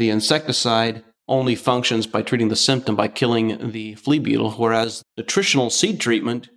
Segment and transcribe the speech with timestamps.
[0.00, 5.68] the insecticide only functions by treating the symptom by killing the flea beetle, whereas nutritional
[5.68, 6.48] seed treatment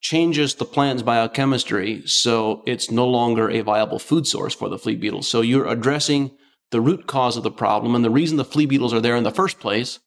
[0.00, 4.94] changes the plant's biochemistry so it's no longer a viable food source for the flea
[4.94, 5.22] beetle.
[5.22, 6.30] So you're addressing
[6.70, 9.24] the root cause of the problem and the reason the flea beetles are there in
[9.24, 9.98] the first place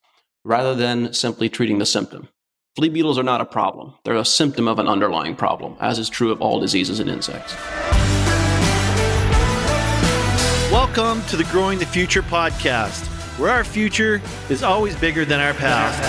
[0.46, 2.30] rather than simply treating the symptom.
[2.78, 3.94] Flea beetles are not a problem.
[4.06, 7.56] They're a symptom of an underlying problem, as is true of all diseases and insects.
[10.96, 13.06] Welcome to the Growing the Future podcast,
[13.38, 16.02] where our future is always bigger than our past.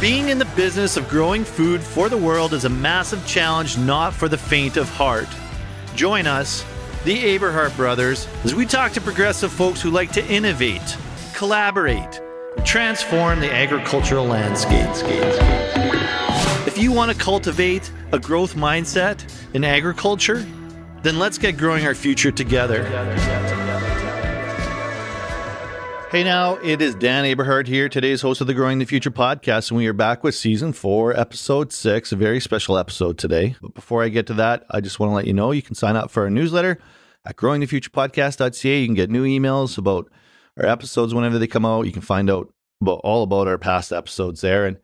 [0.00, 4.12] Being in the business of growing food for the world is a massive challenge not
[4.12, 5.28] for the faint of heart.
[5.94, 6.64] Join us,
[7.04, 10.96] the Aberhart brothers, as we talk to progressive folks who like to innovate,
[11.32, 12.20] collaborate,
[12.64, 14.90] transform the agricultural landscape.
[16.66, 19.22] If you want to cultivate a growth mindset
[19.54, 20.44] in agriculture,
[21.02, 22.84] then let's get growing our future together.
[26.10, 29.70] Hey now, it is Dan Aberhart here, today's host of the Growing the Future podcast,
[29.70, 33.56] and we are back with season four, episode six, a very special episode today.
[33.62, 35.74] But before I get to that, I just want to let you know you can
[35.74, 36.78] sign up for our newsletter
[37.24, 38.80] at growingthefuturepodcast.ca.
[38.80, 40.10] You can get new emails about
[40.58, 41.86] our episodes whenever they come out.
[41.86, 44.66] You can find out about all about our past episodes there.
[44.66, 44.76] And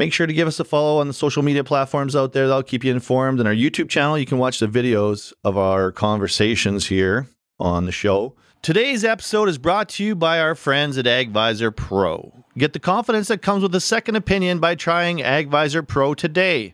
[0.00, 2.48] Make sure to give us a follow on the social media platforms out there.
[2.48, 3.38] That'll keep you informed.
[3.38, 7.26] And our YouTube channel, you can watch the videos of our conversations here
[7.58, 8.34] on the show.
[8.62, 12.32] Today's episode is brought to you by our friends at AgVisor Pro.
[12.56, 16.72] Get the confidence that comes with a second opinion by trying AgVisor Pro today.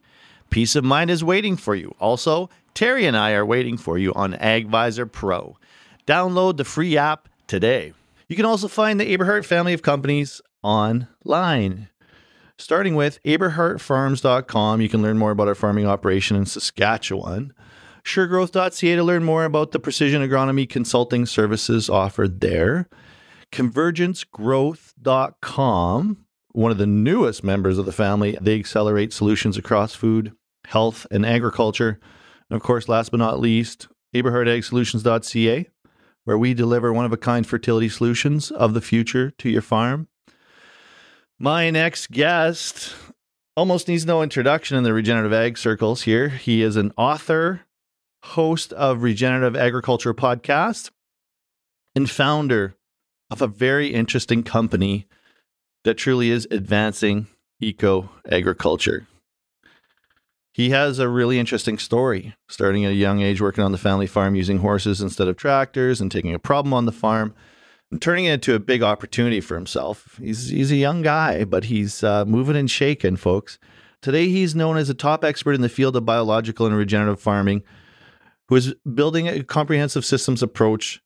[0.50, 1.97] Peace of mind is waiting for you.
[1.98, 5.56] Also, Terry and I are waiting for you on AgVisor Pro.
[6.06, 7.92] Download the free app today.
[8.28, 11.88] You can also find the Aberhart family of companies online
[12.58, 14.80] starting with aberhartfarms.com.
[14.80, 17.52] You can learn more about our farming operation in Saskatchewan.
[18.04, 22.88] Suregrowth.ca to learn more about the precision agronomy consulting services offered there.
[23.52, 26.16] Convergencegrowth.com,
[26.52, 28.38] one of the newest members of the family.
[28.40, 30.32] They accelerate solutions across food,
[30.66, 31.98] health, and agriculture.
[32.48, 35.69] And of course, last but not least, AberhartAgSolutions.ca,
[36.25, 40.06] where we deliver one of a kind fertility solutions of the future to your farm.
[41.38, 42.94] My next guest
[43.58, 46.30] almost needs no introduction in the regenerative ag circles here.
[46.30, 47.60] He is an author,
[48.22, 50.91] host of Regenerative Agriculture Podcast,
[51.94, 52.75] and founder
[53.30, 55.06] of a very interesting company
[55.84, 57.26] that truly is advancing
[57.60, 59.06] eco agriculture.
[60.54, 64.06] He has a really interesting story, starting at a young age working on the family
[64.06, 67.34] farm using horses instead of tractors and taking a problem on the farm
[68.00, 70.19] turning it into a big opportunity for himself.
[70.20, 73.58] He's he's a young guy, but he's uh, moving and shaking, folks.
[74.02, 77.62] Today, he's known as a top expert in the field of biological and regenerative farming,
[78.48, 81.00] who is building a comprehensive systems approach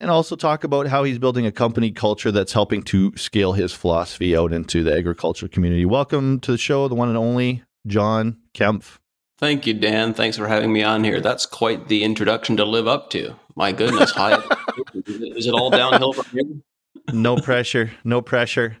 [0.00, 3.72] And also talk about how he's building a company culture that's helping to scale his
[3.72, 5.84] philosophy out into the agriculture community.
[5.84, 8.98] Welcome to the show, the one and only John Kempf.
[9.38, 10.14] Thank you, Dan.
[10.14, 11.20] Thanks for having me on here.
[11.20, 13.34] That's quite the introduction to live up to.
[13.54, 14.34] My goodness, hi.
[15.06, 16.62] is it all downhill from here?
[17.12, 17.92] no pressure.
[18.04, 18.78] No pressure.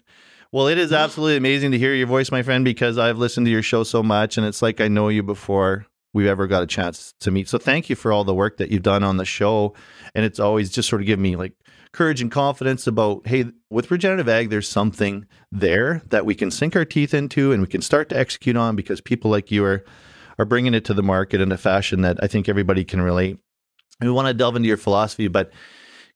[0.52, 3.50] Well, it is absolutely amazing to hear your voice, my friend, because I've listened to
[3.50, 6.66] your show so much and it's like I know you before we've ever got a
[6.66, 7.48] chance to meet.
[7.48, 9.74] So thank you for all the work that you've done on the show.
[10.14, 11.52] And it's always just sort of given me like
[11.96, 16.76] courage and confidence about hey with regenerative ag there's something there that we can sink
[16.76, 19.82] our teeth into and we can start to execute on because people like you are
[20.38, 23.38] are bringing it to the market in a fashion that I think everybody can relate.
[24.00, 25.50] And we want to delve into your philosophy, but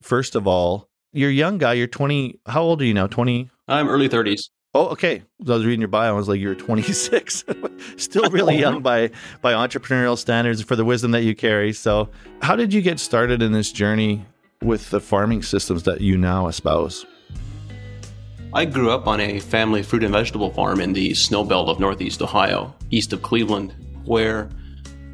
[0.02, 1.72] first of all, you're a young guy.
[1.74, 2.40] You're 20.
[2.46, 3.06] How old are you now?
[3.06, 3.50] 20.
[3.68, 4.50] I'm early 30s.
[4.74, 5.22] Oh, okay.
[5.48, 6.10] I was reading your bio.
[6.10, 7.44] I was like, you're 26,
[7.96, 9.10] still really young by
[9.40, 11.72] by entrepreneurial standards for the wisdom that you carry.
[11.72, 12.10] So,
[12.42, 14.24] how did you get started in this journey
[14.62, 17.06] with the farming systems that you now espouse?
[18.52, 21.78] I grew up on a family fruit and vegetable farm in the snow belt of
[21.78, 23.74] Northeast Ohio, east of Cleveland,
[24.04, 24.50] where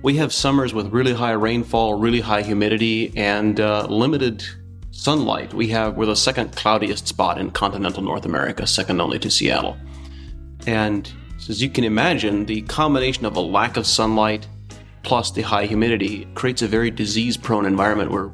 [0.03, 4.43] we have summers with really high rainfall, really high humidity, and uh, limited
[4.91, 5.53] sunlight.
[5.53, 9.77] We have we're the second cloudiest spot in continental North America, second only to Seattle.
[10.67, 11.13] And
[11.49, 14.49] as you can imagine, the combination of a lack of sunlight
[15.03, 18.31] plus the high humidity creates a very disease prone environment where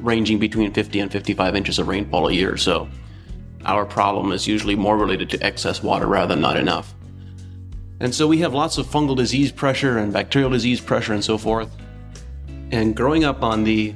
[0.00, 2.56] ranging between 50 and 55 inches of rainfall a year.
[2.56, 2.88] So
[3.64, 6.94] our problem is usually more related to excess water rather than not enough.
[8.00, 11.38] And so we have lots of fungal disease pressure and bacterial disease pressure and so
[11.38, 11.70] forth.
[12.70, 13.94] And growing up on the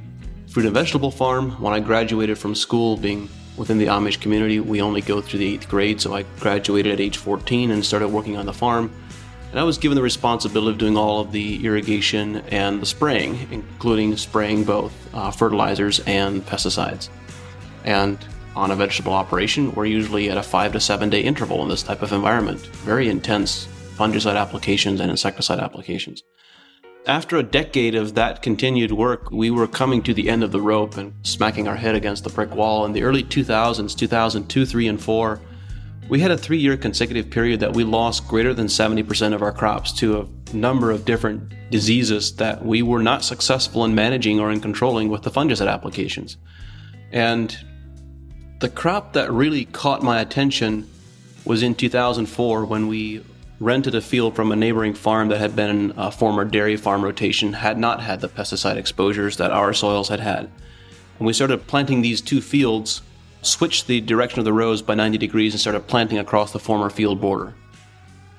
[0.49, 4.81] fruit and vegetable farm, when I graduated from school, being within the Amish community, we
[4.81, 6.01] only go through the eighth grade.
[6.01, 8.91] So I graduated at age 14 and started working on the farm.
[9.51, 13.49] And I was given the responsibility of doing all of the irrigation and the spraying,
[13.51, 17.09] including spraying both uh, fertilizers and pesticides.
[17.85, 18.19] And
[18.55, 21.83] on a vegetable operation, we're usually at a five to seven day interval in this
[21.83, 22.61] type of environment.
[22.61, 23.67] Very intense
[23.97, 26.23] fungicide applications and insecticide applications.
[27.07, 30.61] After a decade of that continued work, we were coming to the end of the
[30.61, 32.85] rope and smacking our head against the brick wall.
[32.85, 35.41] In the early 2000s, 2002, 3, and 4,
[36.09, 39.53] we had a three year consecutive period that we lost greater than 70% of our
[39.53, 44.51] crops to a number of different diseases that we were not successful in managing or
[44.51, 46.39] in controlling with the fungicide applications.
[47.13, 47.57] And
[48.61, 50.89] the crop that really caught my attention
[51.45, 53.25] was in 2004 when we
[53.61, 57.53] rented a field from a neighboring farm that had been a former dairy farm rotation,
[57.53, 60.51] had not had the pesticide exposures that our soils had had.
[61.19, 63.03] And we started planting these two fields,
[63.43, 66.91] switched the direction of the rows by 90 degrees, and started planting across the former
[66.91, 67.55] field border.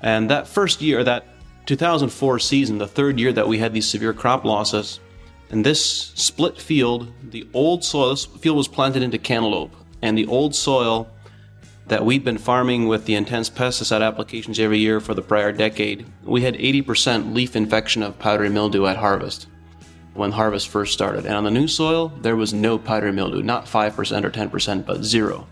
[0.00, 1.26] And that first year, that
[1.66, 5.00] 2004 season, the third year that we had these severe crop losses,
[5.50, 10.26] in this split field, the old soil, this field was planted into cantaloupe, and the
[10.26, 11.08] old soil
[11.88, 16.06] that we'd been farming with the intense pesticide applications every year for the prior decade,
[16.22, 19.48] we had 80% leaf infection of powdery mildew at harvest
[20.14, 21.26] when harvest first started.
[21.26, 25.04] And on the new soil, there was no powdery mildew, not 5% or 10%, but
[25.04, 25.46] zero.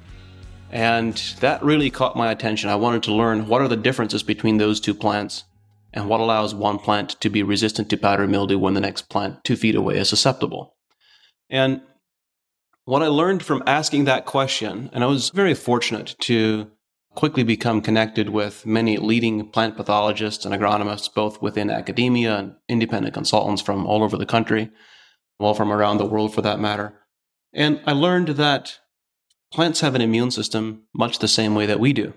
[0.70, 2.68] And that really caught my attention.
[2.68, 5.44] I wanted to learn what are the differences between those two plants
[5.92, 9.42] and what allows one plant to be resistant to powdery mildew when the next plant
[9.44, 10.76] two feet away is susceptible.
[11.48, 11.80] And
[12.84, 16.70] what I learned from asking that question, and I was very fortunate to
[17.18, 23.12] quickly become connected with many leading plant pathologists and agronomists, both within academia and independent
[23.12, 24.70] consultants from all over the country,
[25.40, 26.94] well, from around the world for that matter.
[27.52, 28.78] And I learned that
[29.52, 32.14] plants have an immune system much the same way that we do.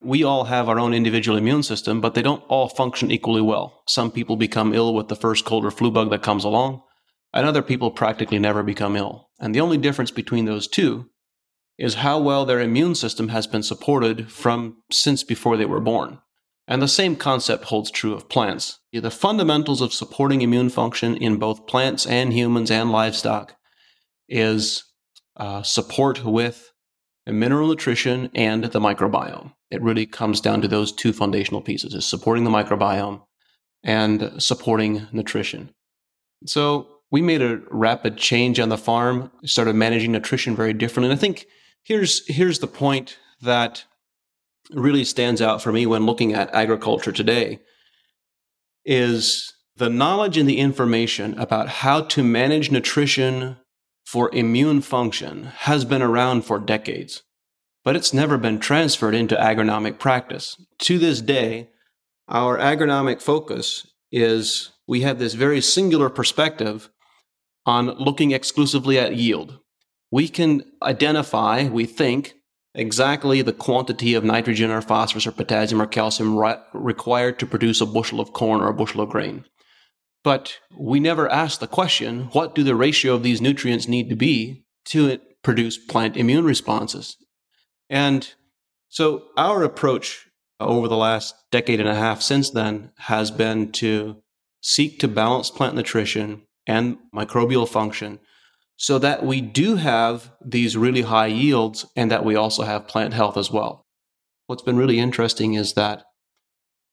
[0.00, 3.82] We all have our own individual immune system, but they don't all function equally well.
[3.86, 6.80] Some people become ill with the first cold or flu bug that comes along
[7.34, 9.28] and other people practically never become ill.
[9.38, 11.10] And the only difference between those two
[11.78, 16.18] is how well their immune system has been supported from since before they were born.
[16.68, 18.80] And the same concept holds true of plants.
[18.92, 23.54] The fundamentals of supporting immune function in both plants and humans and livestock
[24.28, 24.84] is
[25.36, 26.72] uh, support with
[27.26, 29.52] mineral nutrition and the microbiome.
[29.70, 33.22] It really comes down to those two foundational pieces: is supporting the microbiome
[33.84, 35.70] and supporting nutrition.
[36.46, 41.10] So we made a rapid change on the farm, started managing nutrition very differently.
[41.10, 41.46] And I think
[41.86, 43.84] here's here's the point that
[44.72, 47.60] really stands out for me when looking at agriculture today
[48.84, 53.56] is the knowledge and the information about how to manage nutrition
[54.04, 57.22] for immune function has been around for decades,
[57.84, 60.56] but it's never been transferred into agronomic practice.
[60.80, 61.68] To this day,
[62.28, 66.88] our agronomic focus is we have this very singular perspective
[67.66, 69.58] on looking exclusively at yield.
[70.10, 72.34] We can identify, we think,
[72.74, 77.80] exactly the quantity of nitrogen or phosphorus or potassium or calcium re- required to produce
[77.80, 79.44] a bushel of corn or a bushel of grain.
[80.22, 84.16] But we never ask the question what do the ratio of these nutrients need to
[84.16, 87.16] be to produce plant immune responses?
[87.88, 88.32] And
[88.88, 90.28] so our approach
[90.60, 94.22] over the last decade and a half since then has been to
[94.60, 98.18] seek to balance plant nutrition and microbial function
[98.76, 103.14] so that we do have these really high yields and that we also have plant
[103.14, 103.86] health as well.
[104.46, 106.04] What's been really interesting is that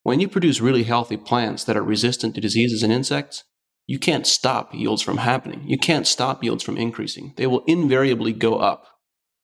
[0.04, 3.44] when you produce really healthy plants that are resistant to diseases and insects,
[3.86, 5.64] you can't stop yields from happening.
[5.66, 7.34] You can't stop yields from increasing.
[7.36, 8.86] They will invariably go up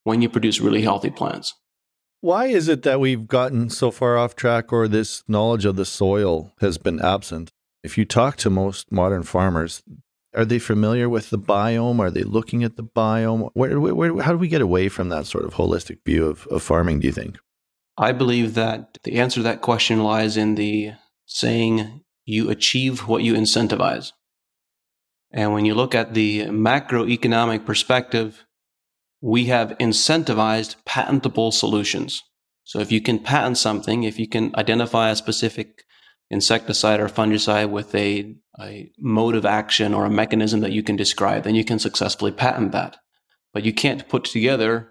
[0.03, 1.53] when you produce really healthy plants.
[2.21, 5.85] Why is it that we've gotten so far off track or this knowledge of the
[5.85, 7.51] soil has been absent?
[7.83, 9.81] If you talk to most modern farmers,
[10.35, 11.99] are they familiar with the biome?
[11.99, 13.49] Are they looking at the biome?
[13.53, 16.45] Where, where, where, how do we get away from that sort of holistic view of,
[16.47, 17.37] of farming, do you think?
[17.97, 20.93] I believe that the answer to that question lies in the
[21.25, 24.11] saying, you achieve what you incentivize.
[25.31, 28.45] And when you look at the macroeconomic perspective,
[29.21, 32.23] we have incentivized patentable solutions.
[32.63, 35.83] So if you can patent something, if you can identify a specific
[36.29, 40.95] insecticide or fungicide with a, a mode of action or a mechanism that you can
[40.95, 42.97] describe, then you can successfully patent that.
[43.53, 44.89] But you can't put together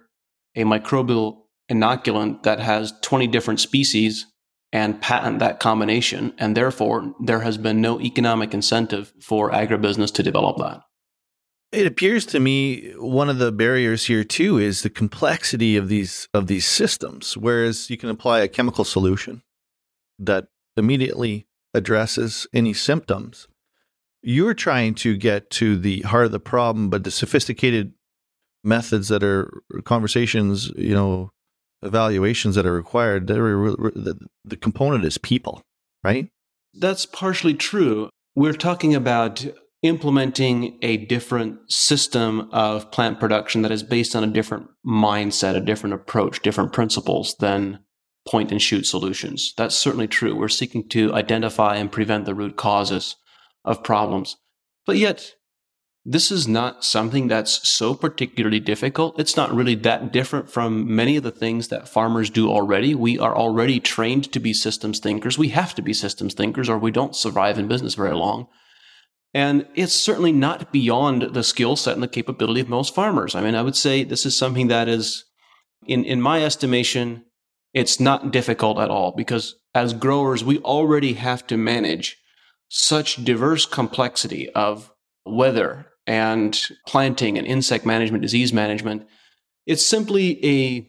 [0.57, 4.27] a microbial inoculant that has 20 different species
[4.73, 6.35] and patent that combination.
[6.39, 10.81] And therefore, there has been no economic incentive for agribusiness to develop that.
[11.71, 16.27] It appears to me one of the barriers here too is the complexity of these
[16.33, 17.37] of these systems.
[17.37, 19.43] Whereas you can apply a chemical solution
[20.19, 23.49] that immediately addresses any symptoms,
[24.23, 27.93] you're trying to get to the heart of the problem, but the sophisticated
[28.65, 31.31] methods that are conversations, you know,
[31.83, 35.63] evaluations that are required, the, the component is people,
[36.03, 36.29] right?
[36.75, 38.11] That's partially true.
[38.35, 39.47] We're talking about
[39.83, 45.61] implementing a different system of plant production that is based on a different mindset, a
[45.61, 47.79] different approach, different principles than
[48.29, 49.55] point and shoot solutions.
[49.57, 50.37] That's certainly true.
[50.37, 53.17] We're seeking to identify and prevent the root causes
[53.65, 54.37] of problems.
[54.87, 55.35] But yet,
[56.05, 59.21] this is not something that's so particularly difficult.
[59.21, 62.95] It's not really that different from many of the things that farmers do already.
[62.95, 65.37] We are already trained to be systems thinkers.
[65.37, 68.47] We have to be systems thinkers or we don't survive in business very long.
[69.35, 73.35] And it's certainly not beyond the skill set and the capability of most farmers.
[73.35, 75.25] I mean, I would say this is something that is,
[75.87, 77.25] in, in my estimation,
[77.75, 82.17] it's not difficult at all because as growers, we already have to manage
[82.69, 84.93] such diverse complexity of
[85.25, 89.07] weather and planting and insect management, disease management.
[89.67, 90.89] It's simply a,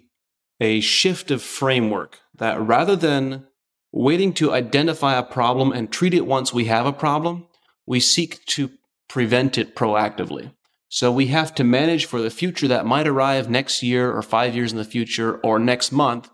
[0.60, 3.46] a shift of framework that rather than
[3.92, 7.48] waiting to identify a problem and treat it once we have a problem,
[7.86, 8.72] we seek to
[9.08, 10.54] prevent it proactively.
[10.88, 14.56] So we have to manage for the future that might arrive next year or five
[14.56, 16.30] years in the future or next month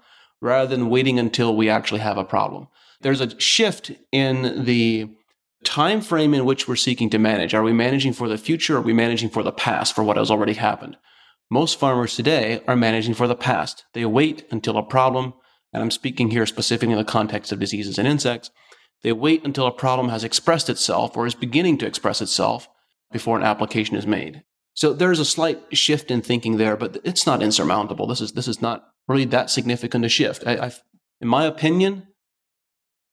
[0.45, 2.67] rather than waiting until we actually have a problem.
[3.01, 5.09] There's a shift in the
[5.63, 7.53] time frame in which we're seeking to manage.
[7.53, 10.17] Are we managing for the future or are we managing for the past for what
[10.17, 10.97] has already happened?
[11.49, 13.85] Most farmers today are managing for the past.
[13.93, 15.33] They wait until a problem,
[15.73, 18.49] and I'm speaking here specifically in the context of diseases and insects,
[19.03, 22.67] they wait until a problem has expressed itself or is beginning to express itself
[23.11, 24.43] before an application is made.
[24.73, 28.07] So there's a slight shift in thinking there, but it's not insurmountable.
[28.07, 30.45] This is this is not really that significant a shift.
[30.45, 30.71] I,
[31.21, 32.07] in my opinion,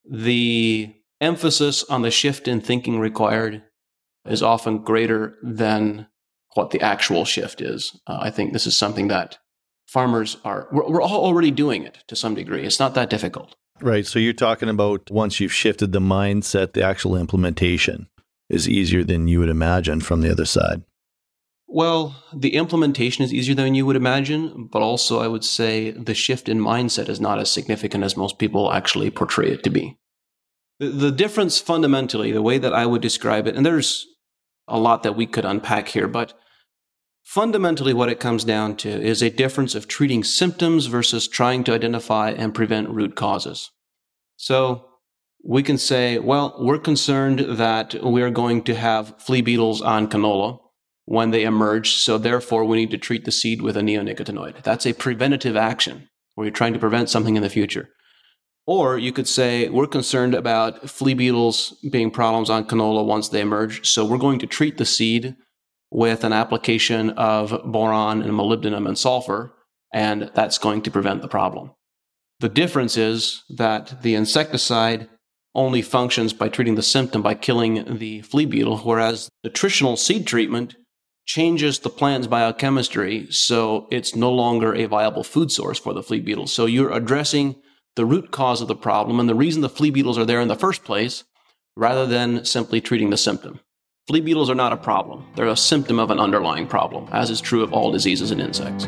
[0.09, 3.63] the emphasis on the shift in thinking required
[4.27, 6.07] is often greater than
[6.55, 7.99] what the actual shift is.
[8.07, 9.39] Uh, I think this is something that
[9.87, 12.65] farmers are, we're, we're all already doing it to some degree.
[12.65, 13.57] It's not that difficult.
[13.81, 14.07] Right.
[14.07, 18.09] So you're talking about once you've shifted the mindset, the actual implementation
[18.49, 20.83] is easier than you would imagine from the other side.
[21.75, 26.12] Well, the implementation is easier than you would imagine, but also I would say the
[26.12, 29.99] shift in mindset is not as significant as most people actually portray it to be.
[30.81, 34.07] The, the difference fundamentally, the way that I would describe it, and there's
[34.69, 36.35] a lot that we could unpack here, but
[37.25, 41.73] Fundamentally, what it comes down to is a difference of treating symptoms versus trying to
[41.73, 43.71] identify and prevent root causes.
[44.37, 44.87] So
[45.45, 50.59] we can say, well, we're concerned that we're going to have flea beetles on canola
[51.05, 54.63] when they emerge, so therefore we need to treat the seed with a neonicotinoid.
[54.63, 57.89] That's a preventative action where you're trying to prevent something in the future.
[58.67, 63.41] Or you could say, we're concerned about flea beetles being problems on canola once they
[63.41, 65.35] emerge, so we're going to treat the seed
[65.91, 69.53] with an application of boron and molybdenum and sulfur,
[69.93, 71.73] and that's going to prevent the problem.
[72.41, 75.09] The difference is that the insecticide
[75.55, 80.77] only functions by treating the symptom by killing the flea beetle, whereas nutritional seed treatment
[81.25, 86.21] changes the plant's biochemistry so it's no longer a viable food source for the flea
[86.21, 86.52] beetles.
[86.52, 87.57] So you're addressing
[87.95, 90.49] the root cause of the problem and the reason the flea beetles are there in
[90.49, 91.25] the first place
[91.76, 93.61] rather than simply treating the symptom.
[94.09, 95.25] Flea beetles are not a problem.
[95.37, 98.87] They're a symptom of an underlying problem, as is true of all diseases and insects.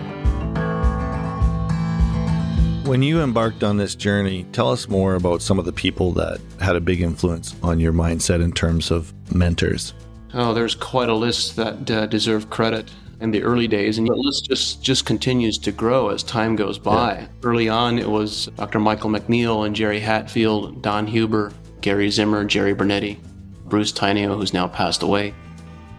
[2.85, 6.41] When you embarked on this journey, tell us more about some of the people that
[6.61, 9.95] had a big influence on your mindset in terms of mentors.
[10.35, 14.15] Oh, there's quite a list that uh, deserve credit in the early days, and the
[14.15, 17.15] list just just continues to grow as time goes by.
[17.15, 17.27] Yeah.
[17.43, 18.81] Early on, it was Dr.
[18.81, 23.21] Michael McNeill and Jerry Hatfield, Don Huber, Gary Zimmer, Jerry Brunetti.
[23.67, 25.35] Bruce Tainio, who's now passed away.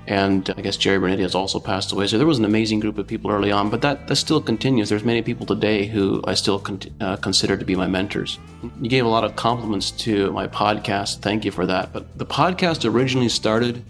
[0.08, 2.06] And I guess Jerry Brunetti has also passed away.
[2.06, 4.88] So there was an amazing group of people early on, but that, that still continues.
[4.88, 8.38] There's many people today who I still con- uh, consider to be my mentors.
[8.80, 11.22] You gave a lot of compliments to my podcast.
[11.22, 11.92] Thank you for that.
[11.92, 13.84] But the podcast originally started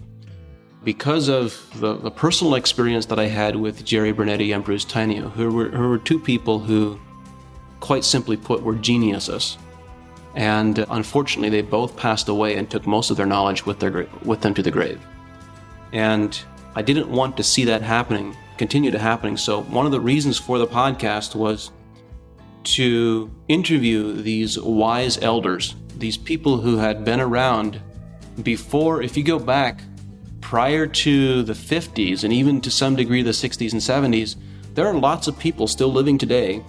[0.86, 5.32] because of the, the personal experience that I had with Jerry Brunetti and Bruce Tainio,
[5.32, 6.96] who were, who were two people who
[7.80, 9.58] quite simply put, were geniuses.
[10.36, 14.06] And uh, unfortunately, they both passed away and took most of their knowledge with, their,
[14.24, 15.04] with them to the grave.
[15.92, 16.40] And
[16.76, 19.36] I didn't want to see that happening, continue to happening.
[19.36, 21.72] So one of the reasons for the podcast was
[22.62, 27.80] to interview these wise elders, these people who had been around
[28.44, 29.80] before, if you go back
[30.46, 34.36] prior to the 50s and even to some degree the 60s and 70s,
[34.74, 36.64] there are lots of people still living today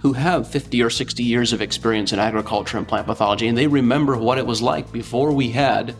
[0.00, 3.68] who have 50 or 60 years of experience in agriculture and plant pathology, and they
[3.68, 5.94] remember what it was like before we had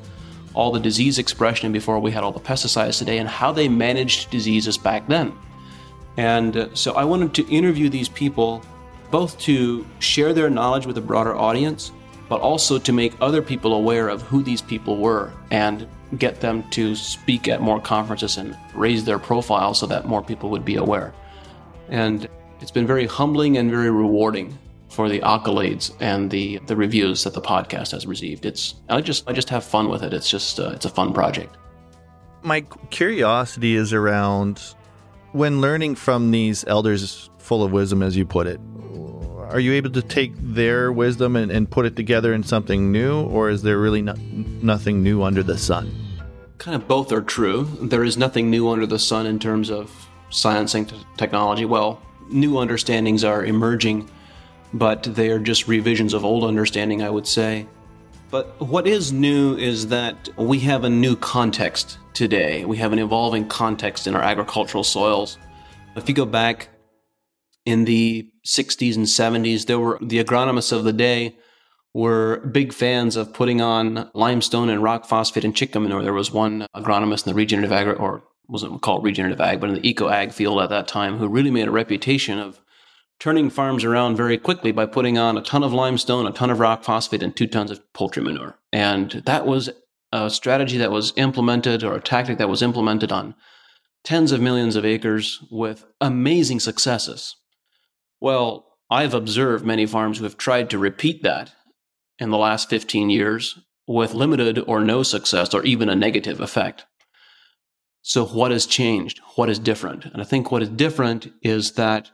[0.54, 3.68] all the disease expression and before we had all the pesticides today and how they
[3.68, 5.32] managed diseases back then.
[6.16, 8.60] And uh, so I wanted to interview these people
[9.12, 11.92] both to share their knowledge with a broader audience,
[12.28, 16.62] but also to make other people aware of who these people were and get them
[16.70, 20.76] to speak at more conferences and raise their profile so that more people would be
[20.76, 21.12] aware.
[21.88, 22.28] And
[22.60, 24.58] it's been very humbling and very rewarding
[24.88, 28.46] for the accolades and the the reviews that the podcast has received.
[28.46, 30.12] It's I just I just have fun with it.
[30.12, 31.56] It's just uh, it's a fun project.
[32.42, 34.62] My curiosity is around
[35.32, 38.60] when learning from these elders full of wisdom, as you put it.
[39.48, 43.22] Are you able to take their wisdom and, and put it together in something new,
[43.22, 45.90] or is there really not, nothing new under the sun?
[46.58, 47.64] Kind of both are true.
[47.80, 49.90] There is nothing new under the sun in terms of
[50.30, 51.64] science and technology.
[51.64, 54.10] Well, new understandings are emerging
[54.72, 57.66] but they are just revisions of old understanding, I would say.
[58.30, 62.64] But what is new is that we have a new context today.
[62.64, 65.38] We have an evolving context in our agricultural soils.
[65.96, 66.68] If you go back
[67.68, 71.36] in the 60s and 70s, there were the agronomists of the day
[71.92, 76.02] were big fans of putting on limestone and rock phosphate and chicken manure.
[76.02, 79.74] There was one agronomist in the regenerative ag, or wasn't called regenerative ag, but in
[79.74, 82.58] the eco ag field at that time, who really made a reputation of
[83.20, 86.60] turning farms around very quickly by putting on a ton of limestone, a ton of
[86.60, 88.58] rock phosphate, and two tons of poultry manure.
[88.72, 89.68] And that was
[90.10, 93.34] a strategy that was implemented or a tactic that was implemented on
[94.04, 97.36] tens of millions of acres with amazing successes.
[98.20, 101.52] Well, I've observed many farms who have tried to repeat that
[102.18, 106.84] in the last 15 years with limited or no success or even a negative effect.
[108.02, 109.20] So, what has changed?
[109.36, 110.06] What is different?
[110.06, 112.10] And I think what is different is that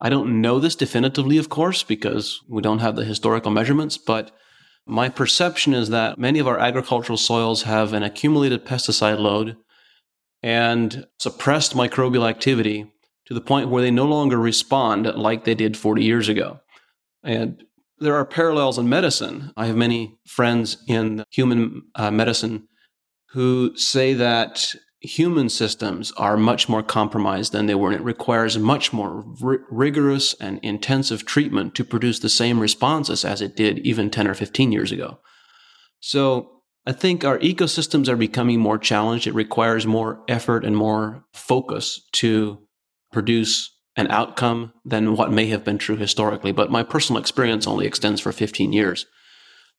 [0.00, 4.32] I don't know this definitively, of course, because we don't have the historical measurements, but
[4.84, 9.56] my perception is that many of our agricultural soils have an accumulated pesticide load
[10.42, 12.90] and suppressed microbial activity
[13.32, 16.60] to the point where they no longer respond like they did 40 years ago.
[17.24, 17.64] And
[17.98, 19.52] there are parallels in medicine.
[19.56, 22.68] I have many friends in human uh, medicine
[23.30, 28.58] who say that human systems are much more compromised than they were, and it requires
[28.58, 33.78] much more r- rigorous and intensive treatment to produce the same responses as it did
[33.78, 35.18] even 10 or 15 years ago.
[36.00, 39.26] So I think our ecosystems are becoming more challenged.
[39.26, 42.58] It requires more effort and more focus to
[43.12, 46.52] produce an outcome than what may have been true historically.
[46.52, 49.06] But my personal experience only extends for 15 years.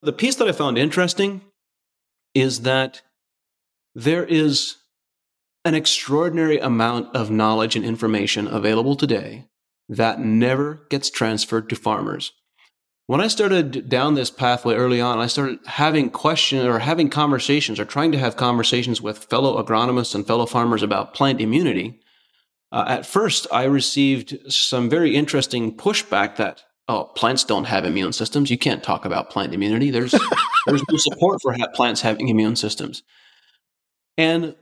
[0.02, 1.42] The piece that I found interesting
[2.36, 3.02] is that
[3.96, 4.78] there is
[5.66, 9.48] an extraordinary amount of knowledge and information available today
[9.88, 12.34] that never gets transferred to farmers.
[13.06, 17.80] When I started down this pathway early on, I started having questions or having conversations
[17.80, 22.00] or trying to have conversations with fellow agronomists and fellow farmers about plant immunity.
[22.74, 28.14] Uh, at first, I received some very interesting pushback that, oh, plants don't have immune
[28.14, 28.50] systems.
[28.50, 29.92] You can't talk about plant immunity.
[29.92, 30.12] There's,
[30.66, 33.04] there's no support for plants having immune systems.
[34.18, 34.56] And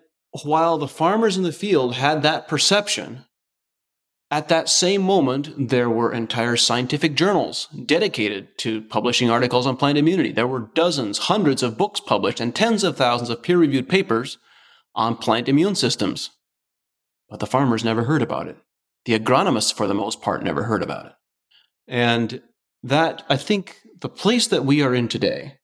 [0.44, 3.24] while the farmers in the field had that perception,
[4.30, 9.98] at that same moment, there were entire scientific journals dedicated to publishing articles on plant
[9.98, 10.34] immunity.
[10.34, 14.38] There were dozens, hundreds of books published, and tens of thousands of peer reviewed papers
[14.96, 16.30] on plant immune systems.
[17.32, 18.58] But the farmers never heard about it.
[19.06, 21.14] The agronomists, for the most part, never heard about it.
[21.88, 22.44] And
[22.84, 25.58] that, I think, the place that we are in today,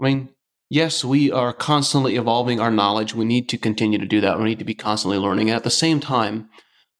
[0.00, 0.30] I mean,
[0.70, 3.14] yes, we are constantly evolving our knowledge.
[3.14, 4.38] We need to continue to do that.
[4.38, 5.50] We need to be constantly learning.
[5.50, 6.48] And at the same time,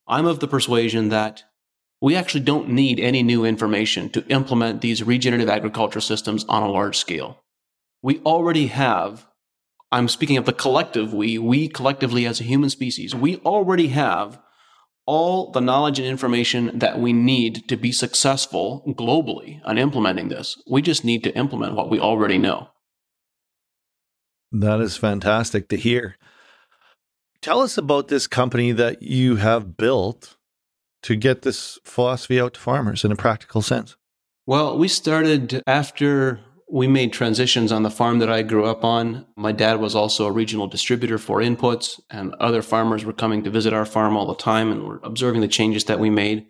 [0.07, 1.45] I'm of the persuasion that
[2.01, 6.71] we actually don't need any new information to implement these regenerative agriculture systems on a
[6.71, 7.43] large scale.
[8.03, 9.27] We already have,
[9.91, 14.39] I'm speaking of the collective we, we collectively as a human species, we already have
[15.07, 20.63] all the knowledge and information that we need to be successful globally on implementing this.
[20.71, 22.69] We just need to implement what we already know.
[24.53, 26.17] That is fantastic to hear.
[27.41, 30.37] Tell us about this company that you have built
[31.03, 33.97] to get this philosophy out to farmers in a practical sense?
[34.47, 39.27] Well, we started after we made transitions on the farm that I grew up on.
[39.37, 43.51] My dad was also a regional distributor for inputs, and other farmers were coming to
[43.51, 46.47] visit our farm all the time and were observing the changes that we made.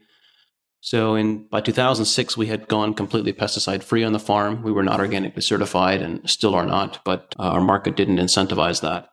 [0.81, 4.63] So, in by 2006, we had gone completely pesticide free on the farm.
[4.63, 8.81] We were not organically certified and still are not, but uh, our market didn't incentivize
[8.83, 9.09] that.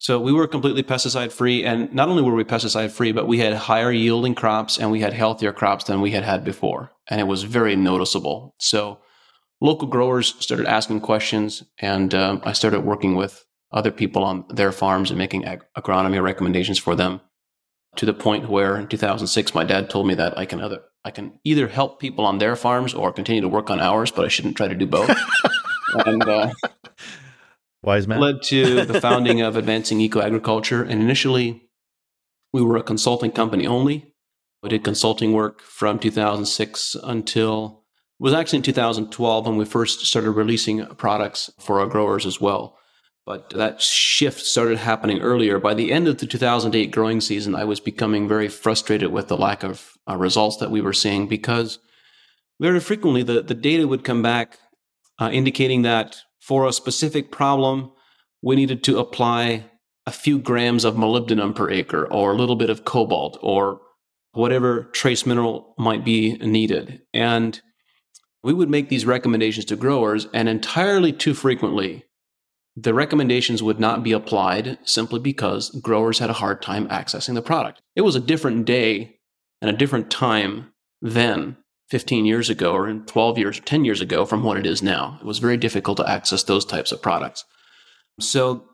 [0.00, 1.62] So we were completely pesticide free.
[1.62, 5.00] And not only were we pesticide free, but we had higher yielding crops and we
[5.00, 6.90] had healthier crops than we had had before.
[7.08, 8.54] And it was very noticeable.
[8.58, 9.00] So
[9.60, 14.72] local growers started asking questions and um, I started working with other people on their
[14.72, 17.20] farms and making ag- agronomy recommendations for them
[17.96, 21.10] to the point where in 2006 my dad told me that I can other I
[21.10, 24.28] can either help people on their farms or continue to work on ours, but I
[24.28, 25.10] shouldn't try to do both.
[26.06, 26.50] and uh,
[27.82, 28.20] Wise man.
[28.20, 30.82] Led to the founding of Advancing Eco Agriculture.
[30.82, 31.70] And initially,
[32.52, 34.12] we were a consulting company only.
[34.62, 37.79] We did consulting work from 2006 until
[38.20, 42.76] was actually in 2012 when we first started releasing products for our growers as well.
[43.24, 45.58] But that shift started happening earlier.
[45.58, 49.38] By the end of the 2008 growing season, I was becoming very frustrated with the
[49.38, 51.78] lack of uh, results that we were seeing because
[52.60, 54.58] very frequently the, the data would come back
[55.18, 57.90] uh, indicating that for a specific problem,
[58.42, 59.64] we needed to apply
[60.06, 63.80] a few grams of molybdenum per acre or a little bit of cobalt or
[64.32, 67.00] whatever trace mineral might be needed.
[67.14, 67.60] And
[68.42, 72.04] we would make these recommendations to growers, and entirely too frequently,
[72.76, 77.42] the recommendations would not be applied simply because growers had a hard time accessing the
[77.42, 77.82] product.
[77.96, 79.18] It was a different day
[79.60, 80.72] and a different time
[81.02, 81.56] then
[81.90, 85.18] 15 years ago or 12 years, 10 years ago from what it is now.
[85.20, 87.44] It was very difficult to access those types of products.
[88.20, 88.64] So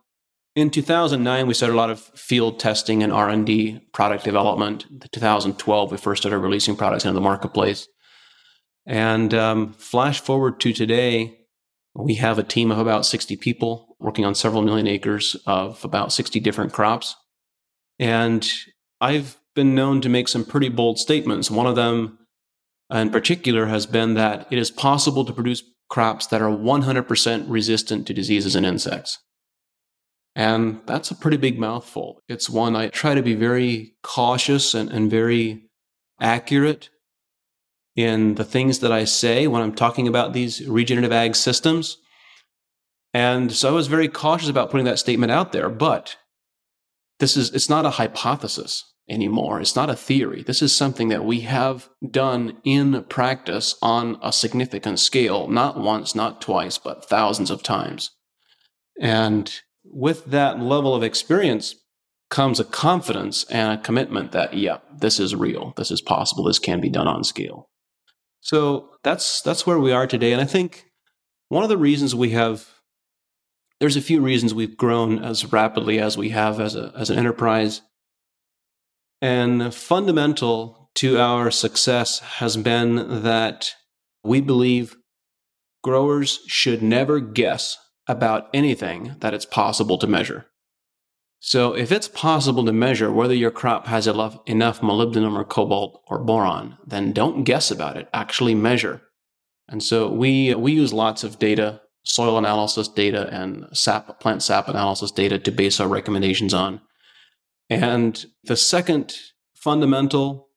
[0.54, 4.86] in 2009, we started a lot of field testing and R&D product development.
[4.90, 7.88] In 2012, we first started releasing products into the marketplace.
[8.86, 11.38] And um, flash forward to today,
[11.94, 16.12] we have a team of about 60 people working on several million acres of about
[16.12, 17.16] 60 different crops.
[17.98, 18.48] And
[19.00, 21.50] I've been known to make some pretty bold statements.
[21.50, 22.18] One of them
[22.90, 28.06] in particular has been that it is possible to produce crops that are 100% resistant
[28.06, 29.18] to diseases and insects.
[30.34, 32.20] And that's a pretty big mouthful.
[32.28, 35.62] It's one I try to be very cautious and, and very
[36.20, 36.90] accurate
[37.96, 41.96] in the things that I say when I'm talking about these regenerative ag systems.
[43.14, 46.16] And so I was very cautious about putting that statement out there, but
[47.18, 49.60] this is it's not a hypothesis anymore.
[49.60, 50.42] It's not a theory.
[50.42, 56.14] This is something that we have done in practice on a significant scale, not once,
[56.14, 58.10] not twice, but thousands of times.
[59.00, 59.50] And
[59.84, 61.76] with that level of experience
[62.28, 65.72] comes a confidence and a commitment that, yeah, this is real.
[65.76, 66.44] This is possible.
[66.44, 67.68] This can be done on scale.
[68.46, 70.30] So that's that's where we are today.
[70.30, 70.86] And I think
[71.48, 72.64] one of the reasons we have
[73.80, 77.18] there's a few reasons we've grown as rapidly as we have as a as an
[77.18, 77.82] enterprise
[79.20, 83.72] and fundamental to our success has been that
[84.22, 84.96] we believe
[85.82, 90.46] growers should never guess about anything that it's possible to measure.
[91.38, 96.18] So, if it's possible to measure whether your crop has enough, molybdenum or cobalt or
[96.18, 98.08] boron, then don't guess about it.
[98.12, 99.02] Actually measure.
[99.68, 104.68] And so we we use lots of data, soil analysis data and sap plant sap
[104.68, 106.80] analysis data to base our recommendations on.
[107.68, 109.16] And the second
[109.54, 110.48] fundamental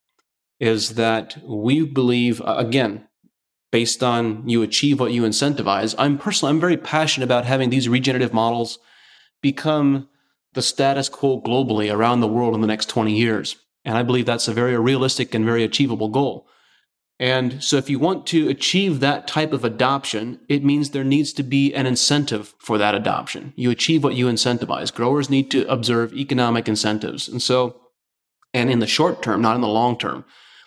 [0.60, 3.08] is that we believe, again,
[3.72, 5.96] based on you achieve what you incentivize.
[5.98, 8.78] I'm personally, I'm very passionate about having these regenerative models
[9.42, 10.10] become
[10.54, 13.56] the status quo globally around the world in the next 20 years.
[13.86, 16.48] And I believe that's a very realistic and very achievable goal.
[17.22, 21.34] And so, if you want to achieve that type of adoption, it means there needs
[21.34, 23.52] to be an incentive for that adoption.
[23.58, 24.94] You achieve what you incentivize.
[24.94, 27.28] Growers need to observe economic incentives.
[27.28, 27.82] And so,
[28.54, 30.24] and in the short term, not in the long term,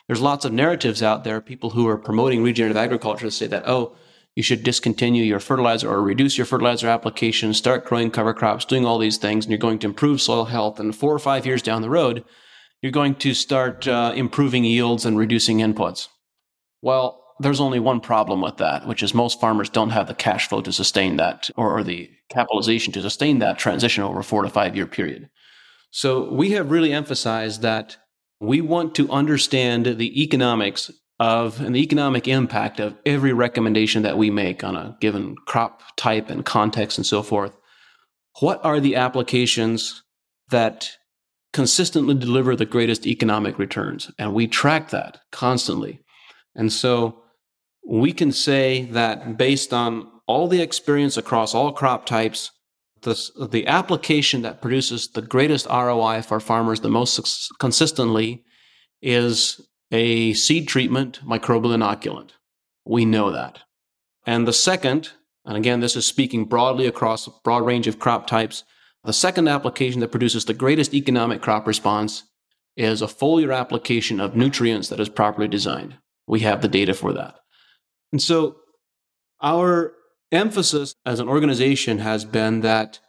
[0.06, 3.96] there's lots of narratives out there, people who are promoting regenerative agriculture say that, oh,
[4.34, 8.86] you should discontinue your fertilizer or reduce your fertilizer application, start growing cover crops, doing
[8.86, 10.80] all these things, and you're going to improve soil health.
[10.80, 12.24] And four or five years down the road,
[12.80, 16.08] you're going to start uh, improving yields and reducing inputs.
[16.80, 20.48] Well, there's only one problem with that, which is most farmers don't have the cash
[20.48, 24.42] flow to sustain that or, or the capitalization to sustain that transition over a four
[24.42, 25.28] to five year period.
[25.90, 27.98] So we have really emphasized that
[28.40, 30.90] we want to understand the economics
[31.22, 35.82] of and the economic impact of every recommendation that we make on a given crop
[35.96, 37.56] type and context and so forth.
[38.40, 40.02] What are the applications
[40.50, 40.90] that
[41.52, 44.11] consistently deliver the greatest economic returns.
[44.18, 46.00] And we track that constantly.
[46.54, 47.22] And so
[47.87, 52.50] we can say that based on all the experience across all crop types,
[53.02, 58.44] the, the application that produces the greatest ROI for farmers the most consistently
[59.02, 59.61] is
[59.92, 62.31] a seed treatment microbial inoculant.
[62.85, 63.61] We know that.
[64.26, 65.11] And the second,
[65.44, 68.64] and again, this is speaking broadly across a broad range of crop types,
[69.05, 72.24] the second application that produces the greatest economic crop response
[72.76, 75.98] is a foliar application of nutrients that is properly designed.
[76.26, 77.35] We have the data for that.
[78.12, 78.57] And so
[79.42, 79.92] our
[80.31, 83.00] emphasis as an organization has been that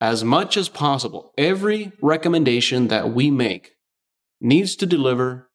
[0.00, 3.72] as much as possible, every recommendation that we make
[4.40, 5.48] needs to deliver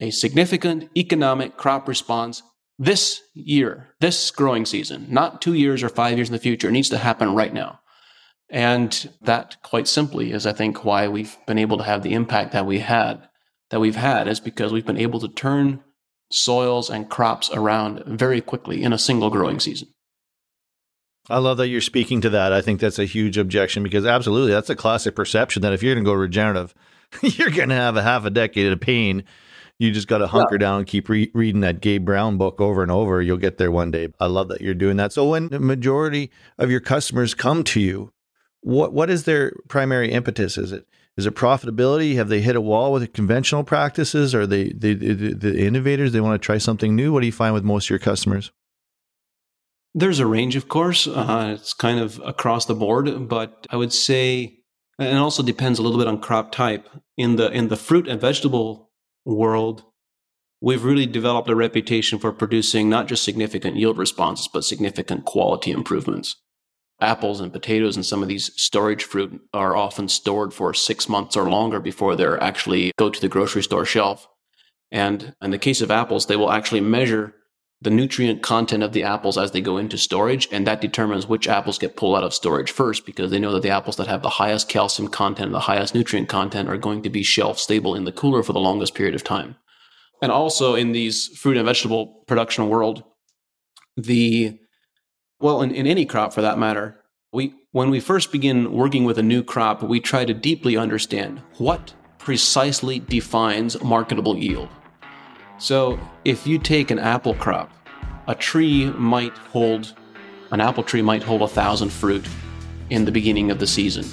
[0.00, 2.42] a significant economic crop response
[2.78, 6.68] this year, this growing season, not two years or five years in the future.
[6.68, 7.80] It needs to happen right now.
[8.48, 12.52] And that quite simply is, I think, why we've been able to have the impact
[12.52, 13.28] that we had,
[13.68, 15.84] that we've had is because we've been able to turn
[16.30, 19.88] soils and crops around very quickly in a single growing season.
[21.28, 22.52] I love that you're speaking to that.
[22.52, 25.94] I think that's a huge objection because absolutely that's a classic perception that if you're
[25.94, 26.74] going to go regenerative,
[27.22, 29.24] you're going to have a half a decade of pain.
[29.80, 30.58] You just got to hunker yeah.
[30.58, 33.22] down and keep re- reading that Gabe Brown book over and over.
[33.22, 34.08] You'll get there one day.
[34.20, 35.10] I love that you're doing that.
[35.10, 38.12] So when the majority of your customers come to you,
[38.60, 40.58] what what is their primary impetus?
[40.58, 42.16] Is it is it profitability?
[42.16, 44.34] Have they hit a wall with conventional practices?
[44.34, 46.12] Are they the, the, the innovators?
[46.12, 47.10] They want to try something new.
[47.10, 48.52] What do you find with most of your customers?
[49.94, 51.06] There's a range, of course.
[51.06, 54.58] Uh, it's kind of across the board, but I would say,
[54.98, 56.86] and it also depends a little bit on crop type.
[57.16, 58.89] In the in the fruit and vegetable
[59.24, 59.84] world,
[60.60, 65.70] we've really developed a reputation for producing not just significant yield responses, but significant quality
[65.70, 66.36] improvements
[67.00, 71.36] apples and potatoes and some of these storage fruit are often stored for six months
[71.36, 74.28] or longer before they're actually go to the grocery store shelf.
[74.90, 77.34] And in the case of apples, they will actually measure
[77.82, 81.48] the nutrient content of the apples as they go into storage, and that determines which
[81.48, 84.22] apples get pulled out of storage first because they know that the apples that have
[84.22, 88.04] the highest calcium content the highest nutrient content are going to be shelf stable in
[88.04, 89.56] the cooler for the longest period of time.
[90.22, 93.02] And also in these fruit and vegetable production world,
[93.96, 94.58] the
[95.40, 97.00] well, in, in any crop for that matter,
[97.32, 101.40] we when we first begin working with a new crop, we try to deeply understand
[101.56, 104.68] what precisely defines marketable yield.
[105.60, 107.70] So, if you take an apple crop,
[108.26, 109.94] a tree might hold
[110.52, 112.26] an apple tree might hold a thousand fruit
[112.88, 114.04] in the beginning of the season.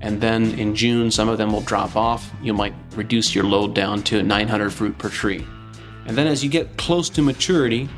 [0.00, 2.32] And then in June, some of them will drop off.
[2.42, 5.46] You might reduce your load down to 900 fruit per tree.
[6.06, 7.88] And then as you get close to maturity,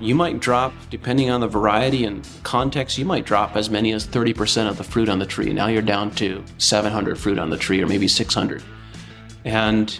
[0.00, 4.06] you might drop, depending on the variety and context, you might drop as many as
[4.06, 5.52] 30% of the fruit on the tree.
[5.52, 8.62] Now you're down to 700 fruit on the tree, or maybe 600.
[9.44, 9.98] And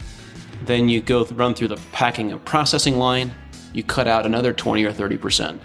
[0.66, 3.32] then you go run through the packing and processing line,
[3.72, 5.58] you cut out another 20 or 30%.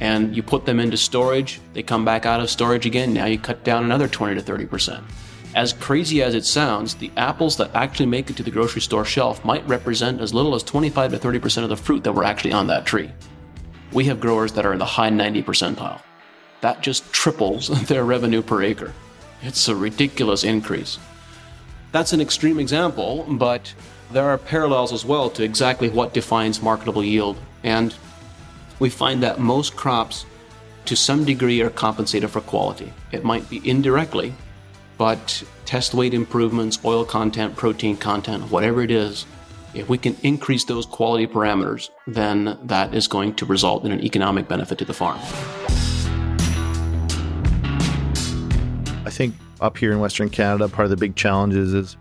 [0.00, 3.12] And you put them into storage, they come back out of storage again.
[3.12, 5.02] Now you cut down another 20 to 30%.
[5.54, 9.04] As crazy as it sounds, the apples that actually make it to the grocery store
[9.04, 12.52] shelf might represent as little as 25 to 30% of the fruit that were actually
[12.52, 13.10] on that tree
[13.92, 16.00] we have growers that are in the high 90 percentile.
[16.60, 18.92] That just triples their revenue per acre.
[19.42, 20.98] It's a ridiculous increase.
[21.90, 23.74] That's an extreme example, but
[24.12, 27.38] there are parallels as well to exactly what defines marketable yield.
[27.64, 27.94] And
[28.78, 30.26] we find that most crops,
[30.84, 32.92] to some degree, are compensated for quality.
[33.10, 34.34] It might be indirectly,
[34.98, 39.24] but test weight improvements, oil content, protein content, whatever it is,
[39.74, 44.04] if we can increase those quality parameters, then that is going to result in an
[44.04, 45.18] economic benefit to the farm.
[49.06, 51.96] I think up here in Western Canada, part of the big challenges is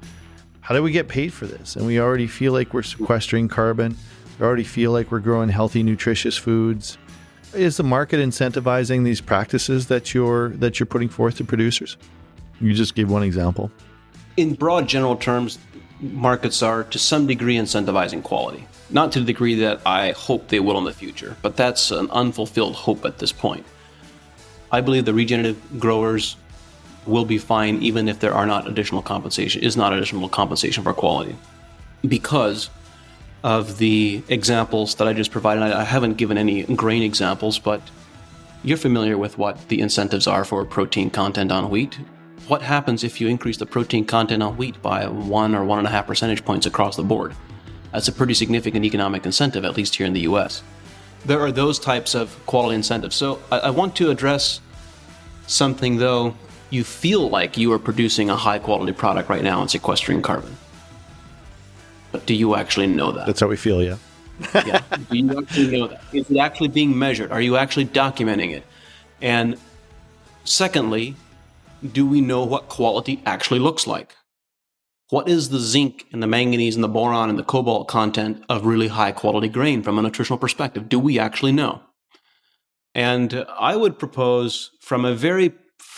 [0.71, 1.75] how do we get paid for this?
[1.75, 3.97] And we already feel like we're sequestering carbon.
[4.39, 6.97] We already feel like we're growing healthy, nutritious foods.
[7.53, 11.97] Is the market incentivizing these practices that you're that you're putting forth to producers?
[12.61, 13.69] You just gave one example.
[14.37, 15.59] In broad general terms,
[15.99, 18.65] markets are to some degree incentivizing quality.
[18.89, 22.09] Not to the degree that I hope they will in the future, but that's an
[22.11, 23.65] unfulfilled hope at this point.
[24.71, 26.37] I believe the regenerative growers
[27.05, 30.93] will be fine even if there are not additional compensation is not additional compensation for
[30.93, 31.35] quality
[32.07, 32.69] because
[33.43, 35.63] of the examples that I just provided.
[35.63, 37.81] I haven't given any grain examples, but
[38.63, 41.97] you're familiar with what the incentives are for protein content on wheat
[42.47, 45.87] what happens if you increase the protein content on wheat by one or one and
[45.87, 47.33] a half percentage points across the board?
[47.91, 50.63] That's a pretty significant economic incentive, at least here in the US.
[51.25, 53.15] There are those types of quality incentives.
[53.15, 54.59] So I, I want to address
[55.47, 56.35] something, though,
[56.71, 60.57] you feel like you are producing a high quality product right now and sequestering carbon.
[62.11, 63.27] But do you actually know that?
[63.27, 63.97] That's how we feel, yeah.
[64.55, 64.81] yeah.
[65.09, 66.01] Do you actually know that?
[66.13, 67.31] Is it actually being measured?
[67.31, 68.63] Are you actually documenting it?
[69.21, 69.57] And
[70.45, 71.15] secondly,
[71.91, 74.15] do we know what quality actually looks like?
[75.09, 78.65] What is the zinc and the manganese and the boron and the cobalt content of
[78.65, 80.87] really high quality grain from a nutritional perspective?
[80.87, 81.81] Do we actually know?
[82.95, 85.53] And I would propose, from a very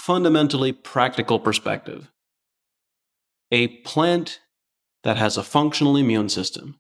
[0.06, 2.12] fundamentally practical perspective,
[3.52, 4.42] a plant
[5.04, 6.78] that has a functional immune system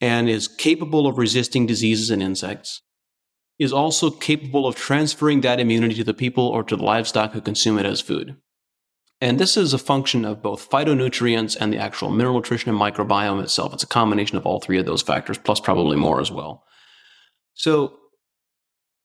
[0.00, 2.82] and is capable of resisting diseases and insects
[3.58, 7.40] is also capable of transferring that immunity to the people or to the livestock who
[7.40, 8.36] consume it as food.
[9.20, 13.42] And this is a function of both phytonutrients and the actual mineral nutrition and microbiome
[13.42, 13.74] itself.
[13.74, 16.62] It's a combination of all three of those factors, plus probably more as well.
[17.54, 17.96] So,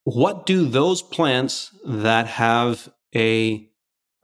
[0.04, 3.68] what do those plants that have a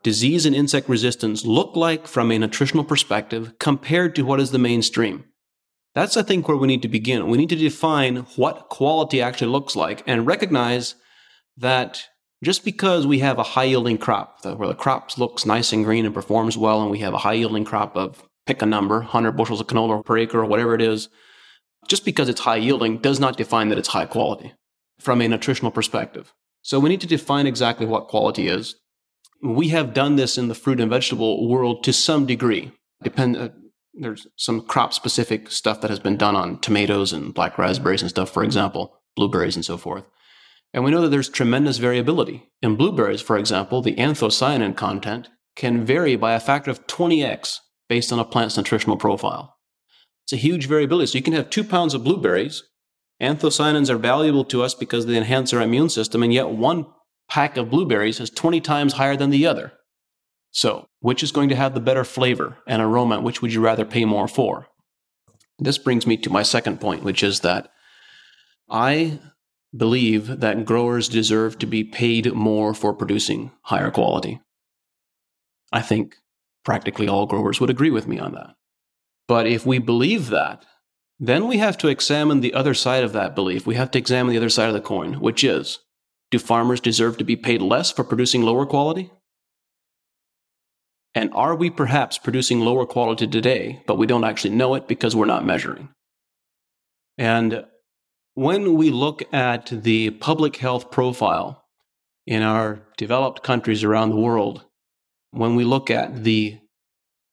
[0.03, 4.59] disease and insect resistance look like from a nutritional perspective compared to what is the
[4.59, 5.25] mainstream?
[5.95, 7.27] That's, I think, where we need to begin.
[7.27, 10.95] We need to define what quality actually looks like and recognize
[11.57, 12.03] that
[12.43, 16.05] just because we have a high yielding crop, where the crop looks nice and green
[16.05, 19.31] and performs well, and we have a high yielding crop of pick a number, 100
[19.31, 21.09] bushels of canola per acre or whatever it is,
[21.87, 24.53] just because it's high yielding does not define that it's high quality
[24.99, 26.31] from a nutritional perspective.
[26.61, 28.75] So we need to define exactly what quality is
[29.41, 32.71] we have done this in the fruit and vegetable world to some degree.
[33.03, 33.49] Depend, uh,
[33.93, 38.09] there's some crop specific stuff that has been done on tomatoes and black raspberries and
[38.09, 40.07] stuff, for example, blueberries and so forth.
[40.73, 42.49] And we know that there's tremendous variability.
[42.61, 48.11] In blueberries, for example, the anthocyanin content can vary by a factor of 20x based
[48.11, 49.55] on a plant's nutritional profile.
[50.25, 51.07] It's a huge variability.
[51.07, 52.63] So you can have two pounds of blueberries.
[53.21, 56.85] Anthocyanins are valuable to us because they enhance our immune system, and yet one
[57.29, 59.73] pack of blueberries is 20 times higher than the other.
[60.51, 63.21] So, which is going to have the better flavor and aroma?
[63.21, 64.67] Which would you rather pay more for?
[65.59, 67.69] This brings me to my second point, which is that
[68.69, 69.19] I
[69.75, 74.39] believe that growers deserve to be paid more for producing higher quality.
[75.71, 76.15] I think
[76.63, 78.55] practically all growers would agree with me on that.
[79.27, 80.65] But if we believe that,
[81.19, 83.65] then we have to examine the other side of that belief.
[83.65, 85.79] We have to examine the other side of the coin, which is
[86.29, 89.11] do farmers deserve to be paid less for producing lower quality?
[91.15, 95.15] And are we perhaps producing lower quality today, but we don't actually know it because
[95.15, 95.89] we're not measuring?
[97.17, 97.65] And
[98.35, 101.63] when we look at the public health profile
[102.27, 104.65] in our developed countries around the world,
[105.31, 106.59] when we look at the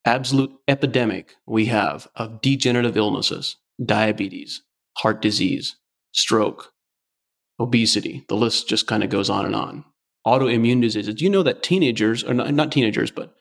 [0.06, 4.62] absolute epidemic we have of degenerative illnesses, diabetes,
[4.98, 5.76] heart disease,
[6.12, 6.72] stroke,
[7.58, 8.24] obesity.
[8.28, 9.84] The list just kind of goes on and on.
[10.26, 11.20] Autoimmune diseases.
[11.20, 13.34] You know that teenagers, or not, teenagers, but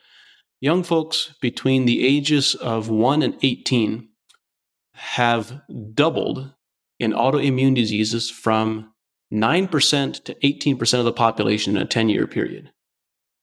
[0.60, 4.10] young folks between the ages of 1 and 18
[4.94, 5.62] have
[5.94, 6.54] doubled
[7.00, 8.94] in autoimmune diseases from
[9.34, 12.72] 9% to 18% of the population in a 10 year period.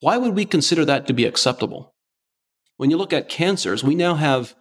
[0.00, 1.94] Why would we consider that to be acceptable?
[2.76, 4.54] When you look at cancers, we now have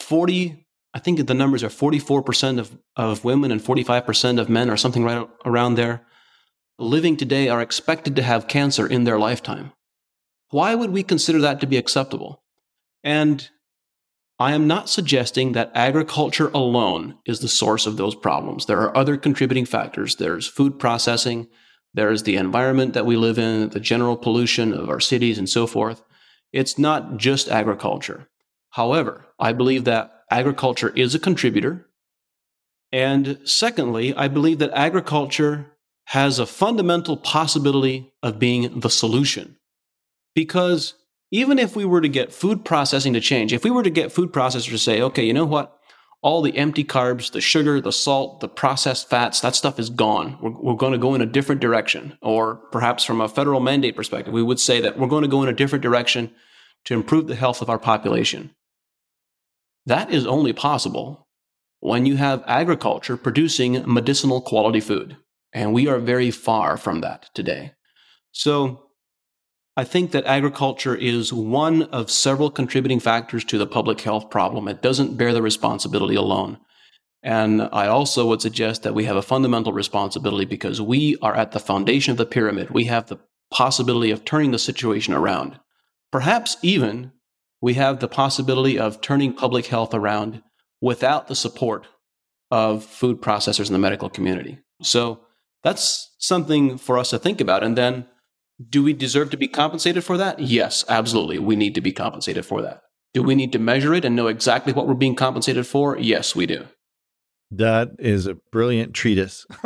[0.00, 4.70] 40 I think that the numbers are 44% of, of women and 45% of men,
[4.70, 6.06] or something right around there,
[6.78, 9.72] living today are expected to have cancer in their lifetime.
[10.50, 12.42] Why would we consider that to be acceptable?
[13.04, 13.48] And
[14.38, 18.66] I am not suggesting that agriculture alone is the source of those problems.
[18.66, 20.16] There are other contributing factors.
[20.16, 21.48] There's food processing,
[21.94, 25.66] there's the environment that we live in, the general pollution of our cities, and so
[25.66, 26.02] forth.
[26.52, 28.28] It's not just agriculture.
[28.70, 31.86] However, I believe that agriculture is a contributor.
[32.92, 35.72] And secondly, I believe that agriculture
[36.06, 39.56] has a fundamental possibility of being the solution.
[40.34, 40.94] Because
[41.30, 44.12] even if we were to get food processing to change, if we were to get
[44.12, 45.74] food processors to say, okay, you know what?
[46.22, 50.38] All the empty carbs, the sugar, the salt, the processed fats, that stuff is gone.
[50.40, 52.18] We're, we're going to go in a different direction.
[52.22, 55.42] Or perhaps from a federal mandate perspective, we would say that we're going to go
[55.42, 56.32] in a different direction
[56.86, 58.54] to improve the health of our population.
[59.88, 61.26] That is only possible
[61.80, 65.16] when you have agriculture producing medicinal quality food.
[65.54, 67.72] And we are very far from that today.
[68.30, 68.90] So
[69.78, 74.68] I think that agriculture is one of several contributing factors to the public health problem.
[74.68, 76.58] It doesn't bear the responsibility alone.
[77.22, 81.52] And I also would suggest that we have a fundamental responsibility because we are at
[81.52, 82.68] the foundation of the pyramid.
[82.68, 83.20] We have the
[83.50, 85.58] possibility of turning the situation around.
[86.12, 87.12] Perhaps even
[87.60, 90.42] we have the possibility of turning public health around
[90.80, 91.86] without the support
[92.50, 94.58] of food processors in the medical community.
[94.82, 95.20] So
[95.62, 97.62] that's something for us to think about.
[97.64, 98.06] And then
[98.70, 100.40] Do we deserve to be compensated for that?
[100.40, 101.38] Yes, absolutely.
[101.38, 102.82] We need to be compensated for that.
[103.14, 105.96] Do we need to measure it and know exactly what we're being compensated for?
[105.96, 106.66] Yes, we do.
[107.50, 109.46] That is a brilliant treatise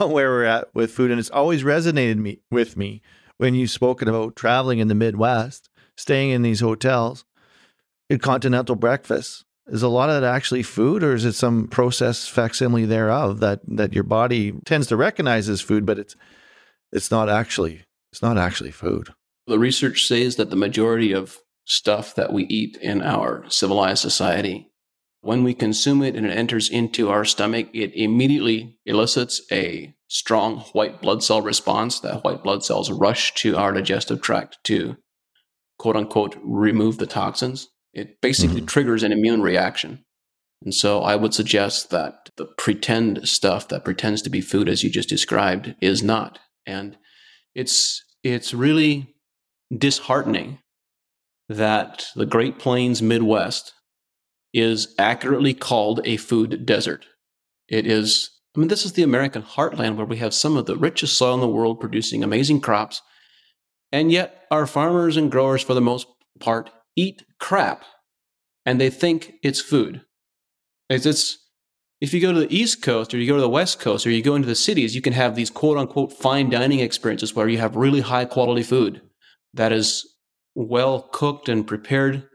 [0.00, 1.10] on where we're at with food.
[1.10, 3.02] And it's always resonated me with me
[3.36, 7.24] when you've spoken about traveling in the Midwest, staying in these hotels,
[8.08, 9.44] in continental breakfasts.
[9.68, 13.60] Is a lot of that actually food, or is it some processed facsimile thereof that
[13.66, 16.14] that your body tends to recognize as food, but it's
[16.92, 17.82] it's not actually
[18.12, 19.08] it's not actually food.
[19.48, 24.70] The research says that the majority of stuff that we eat in our civilized society,
[25.20, 30.60] when we consume it and it enters into our stomach, it immediately elicits a strong
[30.72, 31.98] white blood cell response.
[31.98, 34.96] That white blood cells rush to our digestive tract to
[35.78, 37.68] quote unquote remove the toxins.
[37.92, 38.66] It basically mm-hmm.
[38.66, 40.04] triggers an immune reaction.
[40.62, 44.82] And so I would suggest that the pretend stuff that pretends to be food, as
[44.82, 46.38] you just described, is not.
[46.66, 46.96] And
[47.54, 49.14] it's it's really
[49.76, 50.58] disheartening
[51.48, 53.72] that the Great Plains Midwest
[54.52, 57.06] is accurately called a food desert.
[57.68, 60.76] It is, I mean, this is the American heartland where we have some of the
[60.76, 63.02] richest soil in the world producing amazing crops.
[63.96, 66.06] And yet, our farmers and growers, for the most
[66.38, 67.82] part, eat crap
[68.66, 70.02] and they think it's food.
[70.90, 71.38] It's, it's,
[72.02, 74.10] if you go to the East Coast or you go to the West Coast or
[74.10, 77.48] you go into the cities, you can have these quote unquote fine dining experiences where
[77.48, 79.00] you have really high quality food
[79.54, 80.06] that is
[80.54, 82.28] well cooked and prepared.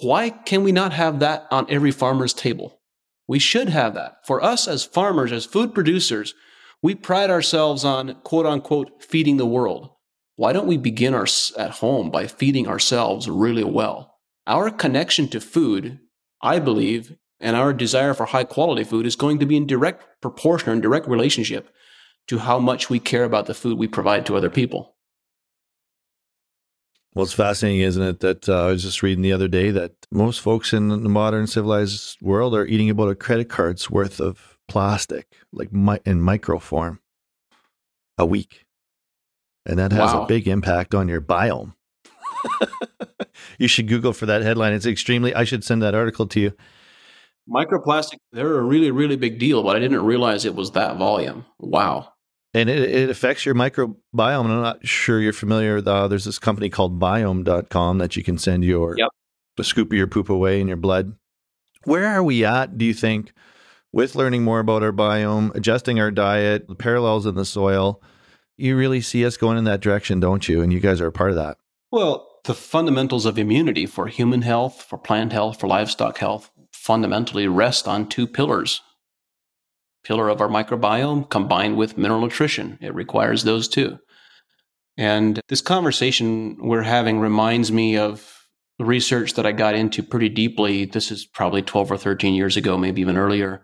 [0.00, 2.80] Why can we not have that on every farmer's table?
[3.28, 4.14] We should have that.
[4.26, 6.32] For us as farmers, as food producers,
[6.82, 9.90] we pride ourselves on quote unquote feeding the world.
[10.40, 11.26] Why don't we begin our,
[11.58, 14.16] at home by feeding ourselves really well?
[14.46, 15.98] Our connection to food,
[16.40, 20.02] I believe, and our desire for high quality food is going to be in direct
[20.22, 21.68] proportion or in direct relationship
[22.28, 24.96] to how much we care about the food we provide to other people.
[27.14, 28.20] Well, it's fascinating, isn't it?
[28.20, 31.48] That uh, I was just reading the other day that most folks in the modern
[31.48, 36.58] civilized world are eating about a credit card's worth of plastic, like mi- in micro
[36.58, 37.00] form,
[38.16, 38.64] a week.
[39.70, 40.24] And that has wow.
[40.24, 41.74] a big impact on your biome.
[43.58, 44.72] you should Google for that headline.
[44.72, 46.52] It's extremely, I should send that article to you.
[47.48, 51.46] Microplastic, they're a really, really big deal, but I didn't realize it was that volume.
[51.60, 52.14] Wow.
[52.52, 53.94] And it, it affects your microbiome.
[54.14, 58.38] I'm not sure you're familiar with, uh, there's this company called viome.com that you can
[58.38, 59.10] send your yep.
[59.56, 61.14] a scoop of your poop away in your blood.
[61.84, 63.32] Where are we at, do you think,
[63.92, 68.02] with learning more about our biome, adjusting our diet, the parallels in the soil?
[68.60, 70.60] You really see us going in that direction, don't you?
[70.60, 71.56] And you guys are a part of that.
[71.90, 77.48] Well, the fundamentals of immunity for human health, for plant health, for livestock health fundamentally
[77.48, 78.82] rest on two pillars.
[80.04, 82.78] Pillar of our microbiome combined with mineral nutrition.
[82.82, 83.98] It requires those two.
[84.96, 88.46] And this conversation we're having reminds me of
[88.78, 90.84] research that I got into pretty deeply.
[90.84, 93.62] This is probably 12 or 13 years ago, maybe even earlier,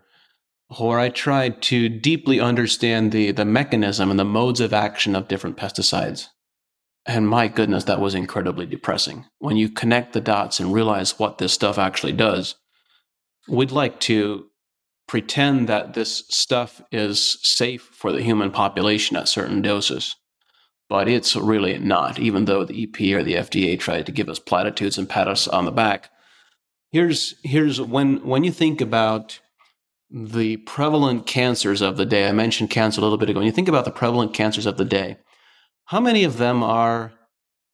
[0.75, 5.27] where I tried to deeply understand the, the mechanism and the modes of action of
[5.27, 6.27] different pesticides.
[7.05, 9.25] And my goodness, that was incredibly depressing.
[9.39, 12.55] When you connect the dots and realize what this stuff actually does,
[13.47, 14.47] we'd like to
[15.07, 20.15] pretend that this stuff is safe for the human population at certain doses.
[20.89, 24.39] But it's really not, even though the EPA or the FDA tried to give us
[24.39, 26.09] platitudes and pat us on the back.
[26.91, 29.39] Here's, here's when, when you think about
[30.09, 33.39] the prevalent cancers of the day, I mentioned cancer a little bit ago.
[33.39, 35.17] When you think about the prevalent cancers of the day,
[35.85, 37.13] how many of them are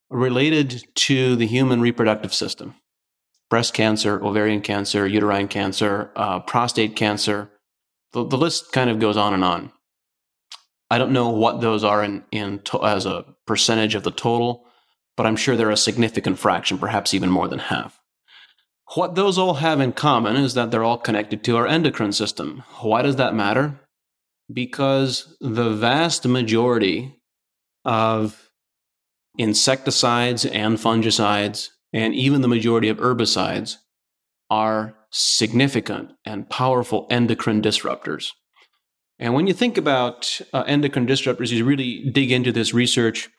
[0.09, 2.75] related to the human reproductive system?
[3.49, 7.51] Breast cancer, ovarian cancer, uterine cancer, uh, prostate cancer.
[8.13, 9.71] The, the, list kind of goes on and on.
[10.89, 14.65] I don't know what those are in, in to, as a percentage of the total,
[15.17, 17.99] but I'm sure they're a significant fraction, perhaps even more than half.
[18.95, 22.63] What those all have in common is that they're all connected to our endocrine system.
[22.81, 23.79] Why does that matter?
[24.51, 27.19] Because the vast majority
[27.85, 28.49] of
[29.37, 33.77] insecticides and fungicides, and even the majority of herbicides,
[34.49, 38.31] are significant and powerful endocrine disruptors.
[39.17, 43.29] And when you think about uh, endocrine disruptors, you really dig into this research.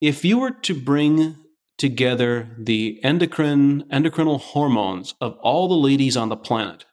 [0.00, 1.36] If you were to bring
[1.80, 6.84] together the endocrine endocrinal hormones of all the ladies on the planet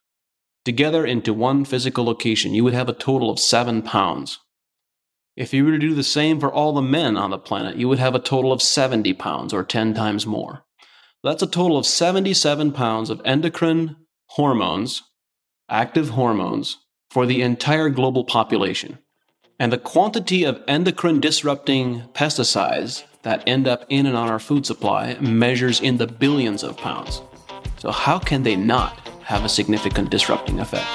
[0.63, 4.39] together into one physical location, you would have a total of seven pounds.
[5.35, 7.88] If you were to do the same for all the men on the planet, you
[7.88, 10.65] would have a total of 70 pounds or 10 times more.
[11.23, 13.97] That's a total of 77 pounds of endocrine
[14.31, 15.03] hormones,
[15.69, 16.77] active hormones,
[17.11, 18.99] for the entire global population.
[19.60, 24.68] And the quantity of endocrine disrupting pesticides that end up in and on our food
[24.68, 27.24] supply measures in the billions of pounds.
[27.80, 30.86] So, how can they not have a significant disrupting effect?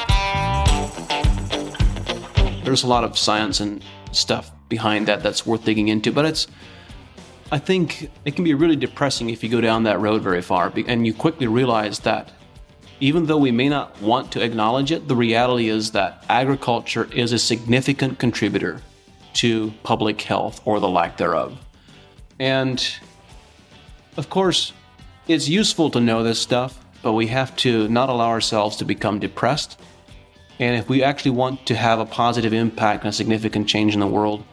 [2.65, 3.83] There's a lot of science and
[4.13, 6.47] stuff behind that that's worth digging into, but it's
[7.51, 10.73] I think it can be really depressing if you go down that road very far
[10.87, 12.31] and you quickly realize that
[13.03, 17.33] even though we may not want to acknowledge it, the reality is that agriculture is
[17.33, 18.81] a significant contributor
[19.33, 21.59] to public health or the lack thereof.
[22.39, 22.81] And
[24.17, 24.73] of course,
[25.27, 29.19] it's useful to know this stuff, but we have to not allow ourselves to become
[29.19, 29.81] depressed.
[30.61, 34.01] And if we actually want to have a positive impact and a significant change in
[34.01, 34.45] the world,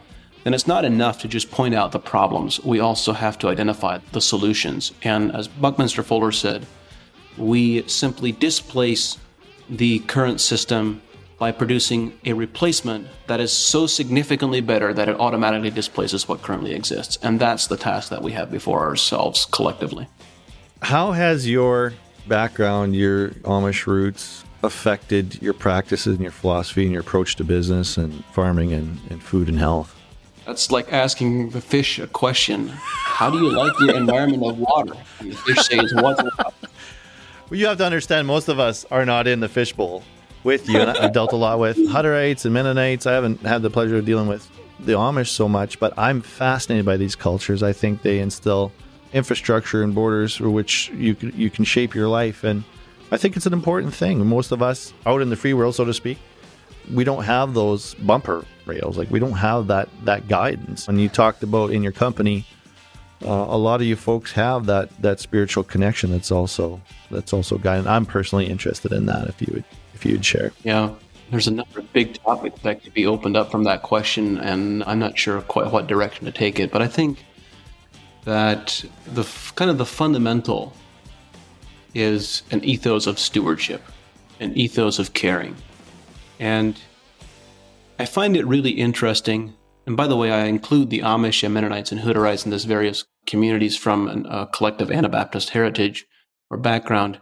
[0.42, 2.58] then it's not enough to just point out the problems.
[2.64, 4.90] We also have to identify the solutions.
[5.04, 6.66] And as Buckminster Fuller said,
[7.36, 9.18] we simply displace
[9.68, 11.02] the current system
[11.38, 16.74] by producing a replacement that is so significantly better that it automatically displaces what currently
[16.74, 17.18] exists.
[17.22, 20.06] And that's the task that we have before ourselves collectively.
[20.82, 21.94] How has your
[22.28, 27.96] background, your Amish roots, affected your practices and your philosophy and your approach to business
[27.96, 29.96] and farming and, and food and health?
[30.44, 32.68] That's like asking the fish a question.
[32.68, 34.94] How do you like your environment of water?
[35.20, 36.54] And the fish says, What's Well,
[37.58, 40.02] you have to understand, most of us are not in the fishbowl
[40.44, 40.78] with you.
[40.78, 43.06] And I've dealt a lot with Hutterites and Mennonites.
[43.06, 44.48] I haven't had the pleasure of dealing with
[44.78, 47.62] the Amish so much, but I'm fascinated by these cultures.
[47.62, 48.72] I think they instill
[49.12, 52.44] infrastructure and borders for which you can, you can shape your life.
[52.44, 52.64] And
[53.10, 54.24] I think it's an important thing.
[54.26, 56.18] Most of us out in the free world, so to speak,
[56.92, 58.96] we don't have those bumper rails.
[58.96, 60.86] Like we don't have that that guidance.
[60.86, 62.46] When you talked about in your company,
[63.24, 66.10] uh, a lot of you folks have that that spiritual connection.
[66.10, 67.86] That's also that's also guided.
[67.86, 69.28] I'm personally interested in that.
[69.28, 69.64] If you would
[69.94, 70.52] if you'd share.
[70.64, 70.94] Yeah,
[71.30, 74.82] there's a number of big topics that could be opened up from that question, and
[74.84, 76.70] I'm not sure quite what direction to take it.
[76.70, 77.24] But I think
[78.24, 80.72] that the kind of the fundamental
[81.94, 83.82] is an ethos of stewardship,
[84.38, 85.56] an ethos of caring,
[86.38, 86.78] and
[87.98, 89.52] I find it really interesting.
[89.90, 93.04] And by the way, I include the Amish and Mennonites and Hutterites in this various
[93.26, 96.06] communities from a collective Anabaptist heritage
[96.48, 97.20] or background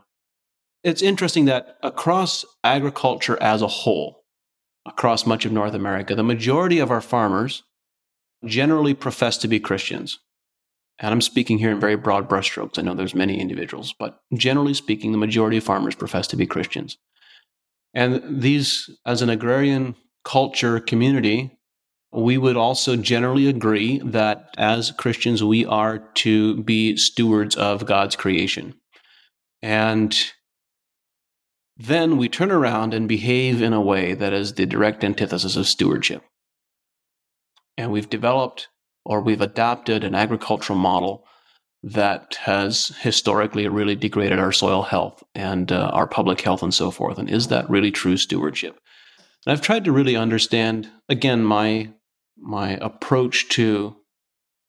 [0.85, 4.25] it's interesting that across agriculture as a whole,
[4.87, 7.65] across much of North America, the majority of our farmers
[8.45, 10.19] generally profess to be Christians.
[11.01, 12.79] And I'm speaking here in very broad brushstrokes.
[12.79, 16.47] I know there's many individuals, but generally speaking, the majority of farmers profess to be
[16.47, 16.97] Christians.
[17.95, 21.58] And these, as an agrarian culture community,
[22.13, 28.17] we would also generally agree that as Christians, we are to be stewards of God's
[28.17, 28.75] creation.
[29.63, 30.17] And
[31.77, 35.67] then we turn around and behave in a way that is the direct antithesis of
[35.67, 36.23] stewardship.
[37.77, 38.69] And we've developed
[39.05, 41.25] or we've adopted an agricultural model
[41.83, 46.91] that has historically really degraded our soil health and uh, our public health and so
[46.91, 47.19] forth.
[47.19, 48.79] And is that really true stewardship?
[49.47, 51.91] And I've tried to really understand, again, my
[52.41, 53.97] my approach to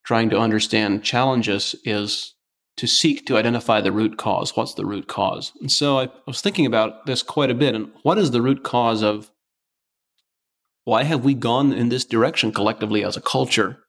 [0.05, 2.35] trying to understand challenges is
[2.77, 4.55] to seek to identify the root cause.
[4.55, 5.51] What's the root cause?
[5.59, 7.75] And so I was thinking about this quite a bit.
[7.75, 9.29] And what is the root cause of
[10.85, 13.83] why have we gone in this direction collectively as a culture?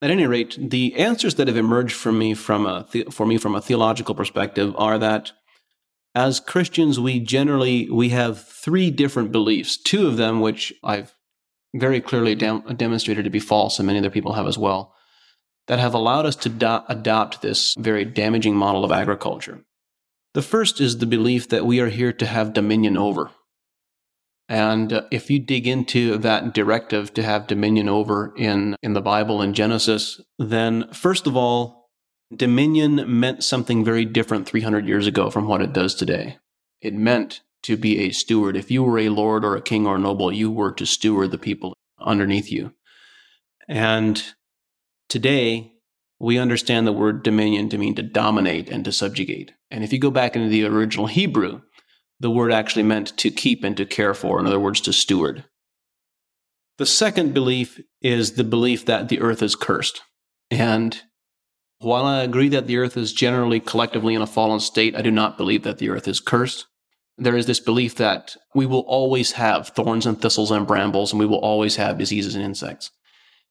[0.00, 3.56] At any rate, the answers that have emerged from me from a for me from
[3.56, 5.32] a theological perspective are that
[6.14, 9.76] as Christians, we generally we have three different beliefs.
[9.76, 11.14] Two of them, which I've
[11.74, 14.94] very clearly demonstrated to be false, and many other people have as well
[15.68, 19.60] that have allowed us to do- adopt this very damaging model of agriculture.
[20.34, 23.30] The first is the belief that we are here to have dominion over.
[24.48, 29.02] And uh, if you dig into that directive to have dominion over in, in the
[29.02, 31.90] Bible in Genesis, then first of all,
[32.34, 36.38] dominion meant something very different 300 years ago from what it does today.
[36.80, 38.56] It meant to be a steward.
[38.56, 41.30] If you were a lord or a king or a noble, you were to steward
[41.30, 42.72] the people underneath you.
[43.68, 44.22] And
[45.08, 45.72] Today,
[46.20, 49.52] we understand the word dominion to mean to dominate and to subjugate.
[49.70, 51.62] And if you go back into the original Hebrew,
[52.20, 55.44] the word actually meant to keep and to care for, in other words, to steward.
[56.76, 60.02] The second belief is the belief that the earth is cursed.
[60.50, 61.00] And
[61.78, 65.10] while I agree that the earth is generally collectively in a fallen state, I do
[65.10, 66.66] not believe that the earth is cursed.
[67.18, 71.18] There is this belief that we will always have thorns and thistles and brambles, and
[71.18, 72.90] we will always have diseases and insects.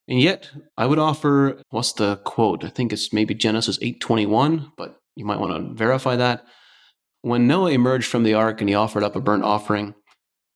[0.07, 2.63] And yet, I would offer what's the quote?
[2.63, 6.45] I think it's maybe Genesis 8:21, but you might want to verify that.
[7.21, 9.95] When Noah emerged from the ark and he offered up a burnt offering,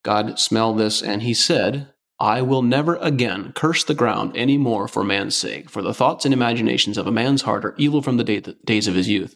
[0.04, 4.88] God smelled this and he said, I will never again curse the ground any more
[4.88, 8.18] for man's sake, for the thoughts and imaginations of a man's heart are evil from
[8.18, 9.36] the day, days of his youth.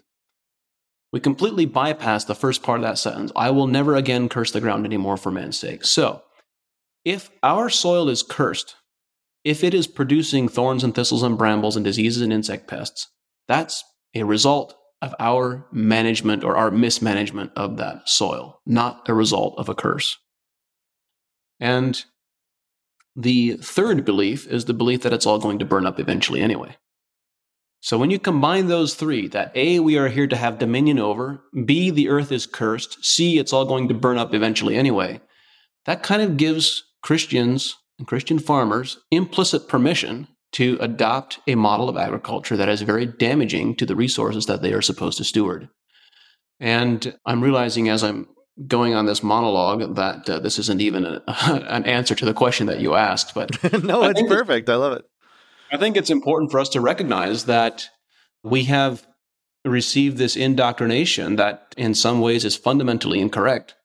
[1.16, 3.32] We completely bypass the first part of that sentence.
[3.38, 5.86] I will never again curse the ground anymore for man's sake.
[5.86, 6.24] So,
[7.06, 8.76] if our soil is cursed,
[9.46, 13.08] if it is producing thorns and thistles and brambles and diseases and insect pests,
[13.48, 13.82] that's
[14.14, 19.70] a result of our management or our mismanagement of that soil, not a result of
[19.70, 20.18] a curse.
[21.62, 22.04] And
[23.16, 26.76] the third belief is the belief that it's all going to burn up eventually anyway.
[27.86, 31.44] So when you combine those three, that A, we are here to have dominion over,
[31.66, 35.22] B, the earth is cursed, C, it's all going to burn up eventually anyway,
[35.86, 41.96] that kind of gives Christians and Christian farmers implicit permission to adopt a model of
[41.96, 45.70] agriculture that is very damaging to the resources that they are supposed to steward.
[46.60, 48.26] And I'm realizing as I'm
[48.66, 52.66] going on this monologue that uh, this isn't even a, an answer to the question
[52.66, 53.52] that you asked, but
[53.84, 54.72] no, it's perfect.
[54.72, 55.06] I love it.
[55.72, 57.90] I think it's important for us to recognize that
[58.44, 59.06] we have
[59.66, 63.76] received this indoctrination that in some ways is fundamentally incorrect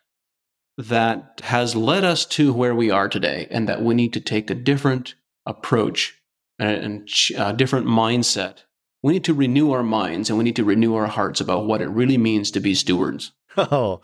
[0.77, 4.51] that has led us to where we are today and that we need to take
[4.51, 5.15] a different
[5.47, 6.21] approach
[6.59, 8.59] and a different mindset.
[9.03, 11.81] We need to renew our minds and we need to renew our hearts about what
[11.81, 13.33] it really means to be stewards.
[13.57, 14.01] Oh,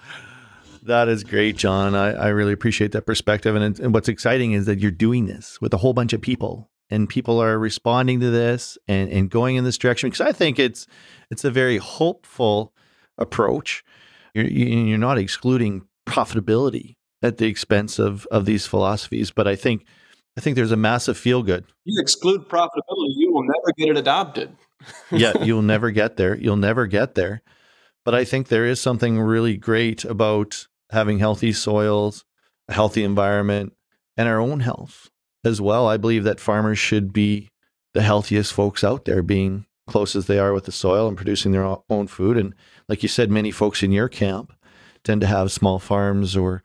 [0.83, 1.95] that is great, John.
[1.95, 3.55] I, I really appreciate that perspective.
[3.55, 6.71] And, and what's exciting is that you're doing this with a whole bunch of people
[6.91, 10.59] and people are responding to this and, and going in this direction because I think
[10.59, 10.87] it's
[11.31, 12.73] it's a very hopeful
[13.19, 13.83] approach.
[14.35, 19.87] You're, you're not excluding profitability at the expense of of these philosophies, but I think
[20.37, 21.65] I think there's a massive feel good.
[21.85, 24.57] You exclude profitability, you will never get it adopted.
[25.11, 26.37] yeah, you'll never get there.
[26.37, 27.43] You'll never get there.
[28.05, 32.25] But I think there is something really great about having healthy soils,
[32.69, 33.73] a healthy environment,
[34.17, 35.11] and our own health
[35.47, 35.89] as well.
[35.89, 37.49] I believe that farmers should be
[37.95, 41.53] the healthiest folks out there, being close as they are with the soil and producing
[41.53, 42.37] their own food.
[42.37, 42.55] And
[42.89, 44.53] like you said, many folks in your camp
[45.05, 46.63] tend to have small farms or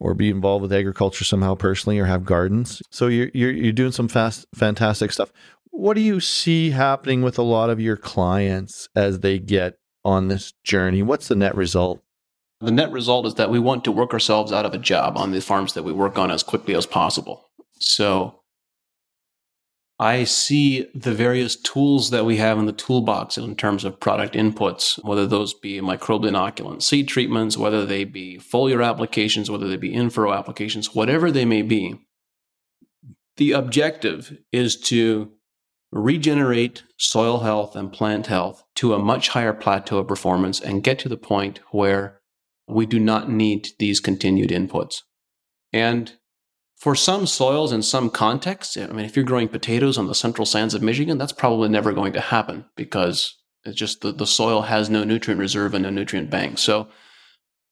[0.00, 2.82] or be involved with agriculture somehow personally or have gardens.
[2.90, 5.30] So you're you're, you're doing some fast fantastic stuff.
[5.70, 10.28] What do you see happening with a lot of your clients as they get on
[10.28, 11.02] this journey?
[11.02, 12.00] What's the net result?
[12.60, 15.32] The net result is that we want to work ourselves out of a job on
[15.32, 17.43] the farms that we work on as quickly as possible.
[17.78, 18.40] So
[19.98, 24.34] I see the various tools that we have in the toolbox in terms of product
[24.34, 29.76] inputs, whether those be microbial inoculant seed treatments, whether they be foliar applications, whether they
[29.76, 31.94] be in-furrow applications, whatever they may be.
[33.36, 35.32] The objective is to
[35.92, 40.98] regenerate soil health and plant health to a much higher plateau of performance and get
[41.00, 42.20] to the point where
[42.66, 45.02] we do not need these continued inputs.
[45.72, 46.12] And
[46.84, 50.44] for some soils in some contexts, I mean, if you're growing potatoes on the central
[50.44, 54.60] sands of Michigan, that's probably never going to happen because it's just the, the soil
[54.60, 56.58] has no nutrient reserve and no nutrient bank.
[56.58, 56.88] So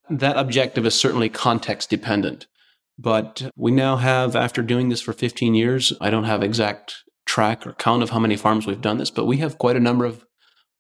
[0.09, 2.47] that objective is certainly context dependent.
[2.99, 6.95] But we now have, after doing this for 15 years, I don't have exact
[7.27, 9.81] track or count of how many farms we've done this, but we have quite a
[9.81, 10.25] number of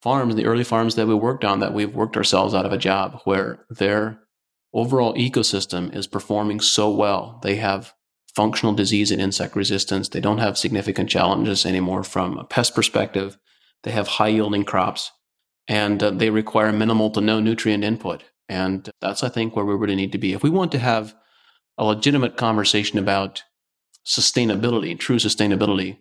[0.00, 2.78] farms, the early farms that we worked on, that we've worked ourselves out of a
[2.78, 4.20] job where their
[4.72, 7.38] overall ecosystem is performing so well.
[7.42, 7.92] They have
[8.34, 10.08] functional disease and insect resistance.
[10.08, 13.38] They don't have significant challenges anymore from a pest perspective.
[13.82, 15.10] They have high yielding crops
[15.68, 18.24] and uh, they require minimal to no nutrient input.
[18.48, 20.32] And that's, I think, where we really need to be.
[20.32, 21.14] If we want to have
[21.78, 23.42] a legitimate conversation about
[24.06, 25.98] sustainability, true sustainability,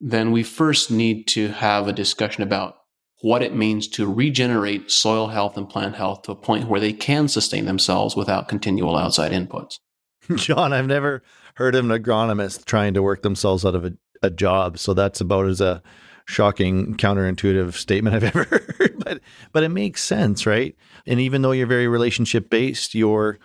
[0.00, 2.76] then we first need to have a discussion about
[3.20, 6.92] what it means to regenerate soil health and plant health to a point where they
[6.92, 9.78] can sustain themselves without continual outside inputs.
[10.36, 11.22] John, I've never
[11.56, 14.78] heard of an agronomist trying to work themselves out of a, a job.
[14.78, 15.82] So that's about as a
[16.26, 18.94] shocking counterintuitive statement I've ever heard.
[18.98, 19.20] but
[19.52, 20.74] but it makes sense, right?
[21.06, 23.38] And even though you're very relationship based, you're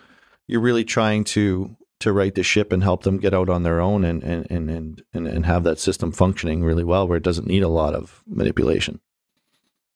[0.46, 3.80] you're really trying to to right the ship and help them get out on their
[3.80, 7.46] own and and and and, and have that system functioning really well where it doesn't
[7.46, 9.00] need a lot of manipulation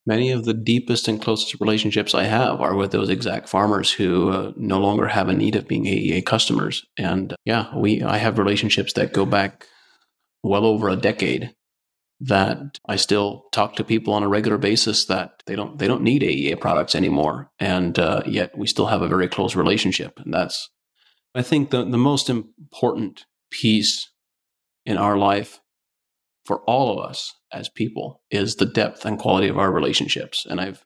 [0.07, 4.31] many of the deepest and closest relationships I have are with those exact farmers who
[4.31, 6.85] uh, no longer have a need of being AEA customers.
[6.99, 9.67] And yeah, we I have relationships that go back
[10.43, 11.55] well over a decade
[12.21, 16.03] that I still talk to people on a regular basis that they don't they don't
[16.03, 20.19] need AEA products anymore, and uh, yet we still have a very close relationship.
[20.21, 20.71] And that's
[21.35, 24.11] I think the the most important piece
[24.87, 25.61] in our life
[26.45, 30.47] for all of us as people is the depth and quality of our relationships.
[30.49, 30.85] And I've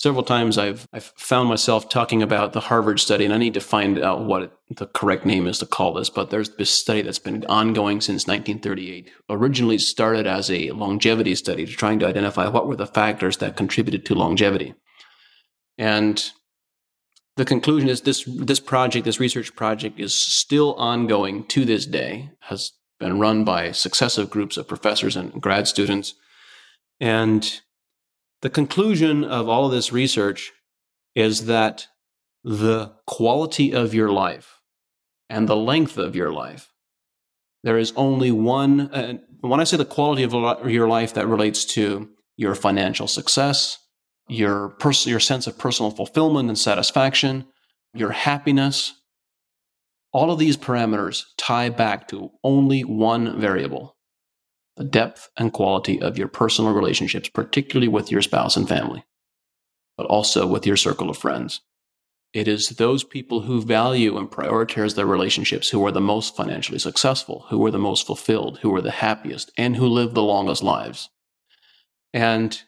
[0.00, 3.60] several times I've, I've found myself talking about the Harvard study, and I need to
[3.60, 6.08] find out what it, the correct name is to call this.
[6.08, 9.10] But there's this study that's been ongoing since 1938.
[9.28, 13.56] Originally started as a longevity study to trying to identify what were the factors that
[13.56, 14.74] contributed to longevity.
[15.76, 16.30] And
[17.36, 22.30] the conclusion is this this project, this research project, is still ongoing to this day.
[22.40, 26.14] Has been run by successive groups of professors and grad students,
[27.00, 27.60] and
[28.42, 30.52] the conclusion of all of this research
[31.14, 31.88] is that
[32.44, 34.60] the quality of your life
[35.28, 36.72] and the length of your life,
[37.62, 38.80] there is only one.
[38.92, 40.32] Uh, when I say the quality of
[40.70, 43.78] your life, that relates to your financial success,
[44.28, 47.46] your pers- your sense of personal fulfillment and satisfaction,
[47.94, 48.94] your happiness.
[50.12, 53.96] All of these parameters tie back to only one variable,
[54.76, 59.04] the depth and quality of your personal relationships, particularly with your spouse and family,
[59.96, 61.60] but also with your circle of friends.
[62.32, 66.78] It is those people who value and prioritize their relationships who are the most financially
[66.78, 70.62] successful, who are the most fulfilled, who are the happiest, and who live the longest
[70.62, 71.08] lives.
[72.12, 72.60] And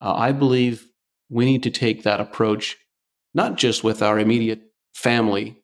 [0.00, 0.88] uh, I believe
[1.28, 2.76] we need to take that approach,
[3.34, 4.62] not just with our immediate
[4.94, 5.61] family,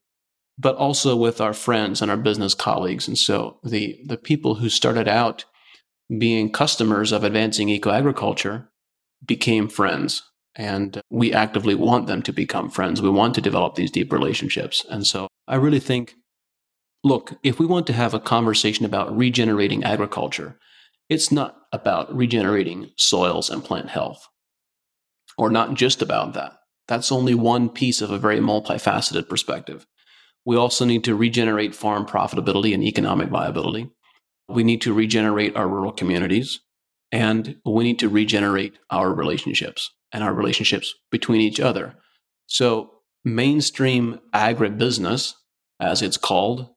[0.59, 3.07] but also with our friends and our business colleagues.
[3.07, 5.45] And so the, the people who started out
[6.19, 8.69] being customers of advancing eco agriculture
[9.25, 10.23] became friends.
[10.57, 13.01] And we actively want them to become friends.
[13.01, 14.85] We want to develop these deep relationships.
[14.91, 16.15] And so I really think
[17.05, 20.59] look, if we want to have a conversation about regenerating agriculture,
[21.09, 24.27] it's not about regenerating soils and plant health,
[25.37, 26.53] or not just about that.
[26.87, 29.87] That's only one piece of a very multifaceted perspective.
[30.49, 33.91] We also need to regenerate farm profitability and economic viability.
[34.49, 36.61] We need to regenerate our rural communities
[37.13, 41.97] and we need to regenerate our relationships and our relationships between each other.
[42.47, 42.93] So,
[43.27, 45.35] mainstream agribusiness,
[45.81, 46.71] as it's called,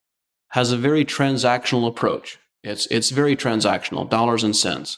[0.50, 2.40] has a very transactional approach.
[2.66, 4.98] It's, it's very transactional, dollars and cents.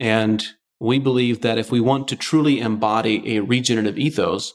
[0.00, 0.42] And
[0.80, 4.54] we believe that if we want to truly embody a regenerative ethos,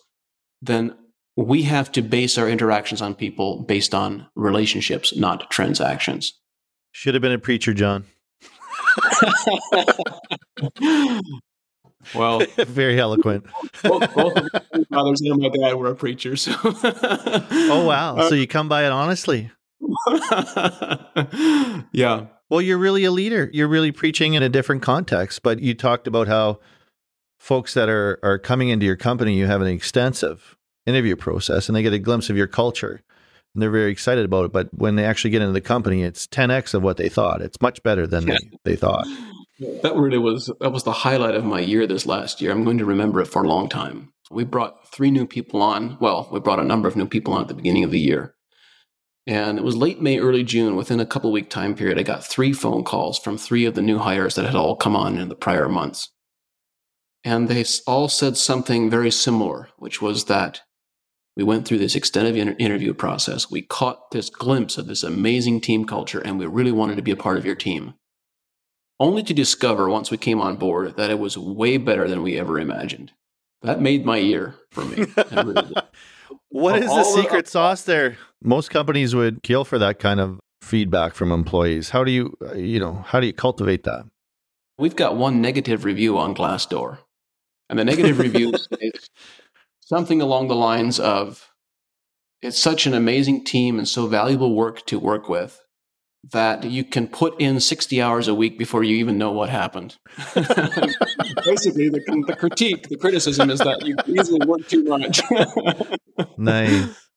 [0.60, 0.96] then
[1.38, 6.34] we have to base our interactions on people based on relationships, not transactions.
[6.92, 8.06] Should have been a preacher, John.
[12.16, 13.46] well, very eloquent.
[13.84, 16.42] both, both of my brothers and my dad were preachers.
[16.42, 16.56] So.
[16.64, 18.28] oh wow!
[18.28, 19.52] So you come by it honestly.
[21.92, 22.26] yeah.
[22.50, 23.52] Well, you're really a leader.
[23.54, 25.44] You're really preaching in a different context.
[25.44, 26.60] But you talked about how
[27.38, 30.58] folks that are are coming into your company, you have an extensive
[30.88, 33.04] interview process, and they get a glimpse of your culture
[33.58, 34.52] and they're very excited about it.
[34.52, 37.42] But when they actually get into the company, it's 10x of what they thought.
[37.42, 39.08] It's much better than they, they thought.
[39.82, 42.52] That really was that was the highlight of my year this last year.
[42.52, 44.14] I'm going to remember it for a long time.
[44.30, 45.98] We brought three new people on.
[46.00, 48.36] Well, we brought a number of new people on at the beginning of the year.
[49.26, 50.76] And it was late May, early June.
[50.76, 53.82] Within a couple week time period, I got three phone calls from three of the
[53.82, 56.12] new hires that had all come on in the prior months.
[57.24, 60.62] And they all said something very similar, which was that
[61.38, 63.52] we went through this extensive inter- interview process.
[63.52, 67.12] We caught this glimpse of this amazing team culture, and we really wanted to be
[67.12, 67.94] a part of your team.
[69.00, 72.40] Only to discover once we came on board that it was way better than we
[72.40, 73.12] ever imagined.
[73.62, 75.06] That made my year for me.
[75.32, 75.74] Really
[76.50, 78.18] what is the secret the, sauce there?
[78.42, 81.92] Most companies would kill for that kind of feedback from employees.
[81.92, 84.06] How do you, uh, you know, how do you cultivate that?
[84.80, 86.98] We've got one negative review on Glassdoor.
[87.70, 89.10] And the negative review is
[89.88, 91.50] something along the lines of
[92.42, 95.62] it's such an amazing team and so valuable work to work with
[96.34, 99.96] that you can put in 60 hours a week before you even know what happened.
[100.36, 105.22] Basically, the, the, critique, the criticism is that you easily work too much.
[106.38, 107.08] nice.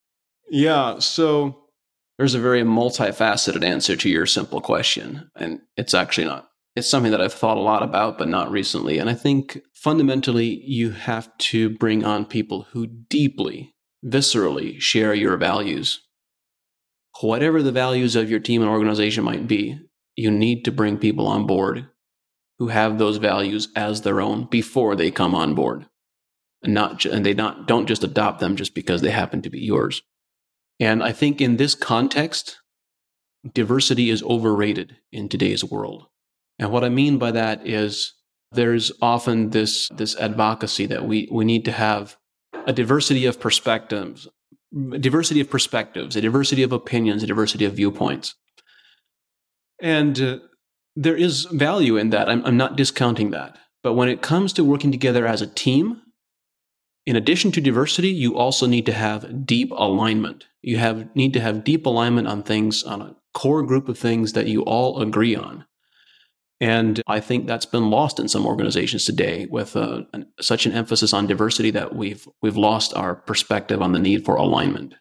[0.48, 1.00] Yeah.
[1.00, 1.64] So
[2.18, 5.28] there's a very multifaceted answer to your simple question.
[5.34, 8.98] And it's actually not it's something that I've thought a lot about, but not recently.
[8.98, 15.36] And I think fundamentally, you have to bring on people who deeply, viscerally share your
[15.36, 16.00] values.
[17.20, 19.78] Whatever the values of your team and organization might be,
[20.16, 21.88] you need to bring people on board
[22.58, 25.86] who have those values as their own before they come on board.
[26.62, 29.60] And not and they not don't just adopt them just because they happen to be
[29.60, 30.02] yours.
[30.78, 32.58] And I think in this context,
[33.54, 36.06] diversity is overrated in today's world.
[36.60, 38.12] And what I mean by that is
[38.52, 42.16] there's often this, this advocacy that we, we need to have
[42.66, 44.28] a diversity of perspectives,
[44.92, 48.34] a diversity of perspectives, a diversity of opinions, a diversity of viewpoints.
[49.80, 50.38] And uh,
[50.94, 52.28] there is value in that.
[52.28, 53.56] I'm, I'm not discounting that.
[53.82, 56.02] But when it comes to working together as a team,
[57.06, 60.44] in addition to diversity, you also need to have deep alignment.
[60.60, 64.34] You have need to have deep alignment on things on a core group of things
[64.34, 65.64] that you all agree on.
[66.60, 70.72] And I think that's been lost in some organizations today with uh, an, such an
[70.72, 74.94] emphasis on diversity that we've we've lost our perspective on the need for alignment.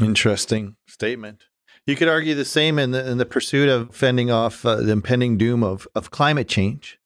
[0.00, 1.44] Interesting statement.
[1.86, 4.92] You could argue the same in the in the pursuit of fending off uh, the
[4.92, 6.98] impending doom of of climate change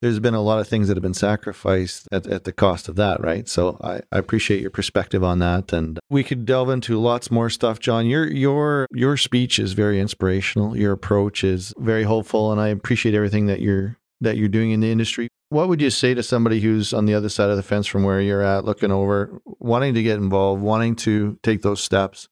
[0.00, 2.96] there's been a lot of things that have been sacrificed at, at the cost of
[2.96, 3.48] that, right?
[3.48, 7.50] So I, I appreciate your perspective on that, and we could delve into lots more
[7.50, 8.06] stuff, John.
[8.06, 10.76] Your your your speech is very inspirational.
[10.76, 14.80] Your approach is very hopeful, and I appreciate everything that you're that you're doing in
[14.80, 15.28] the industry.
[15.50, 18.04] What would you say to somebody who's on the other side of the fence from
[18.04, 22.28] where you're at, looking over, wanting to get involved, wanting to take those steps?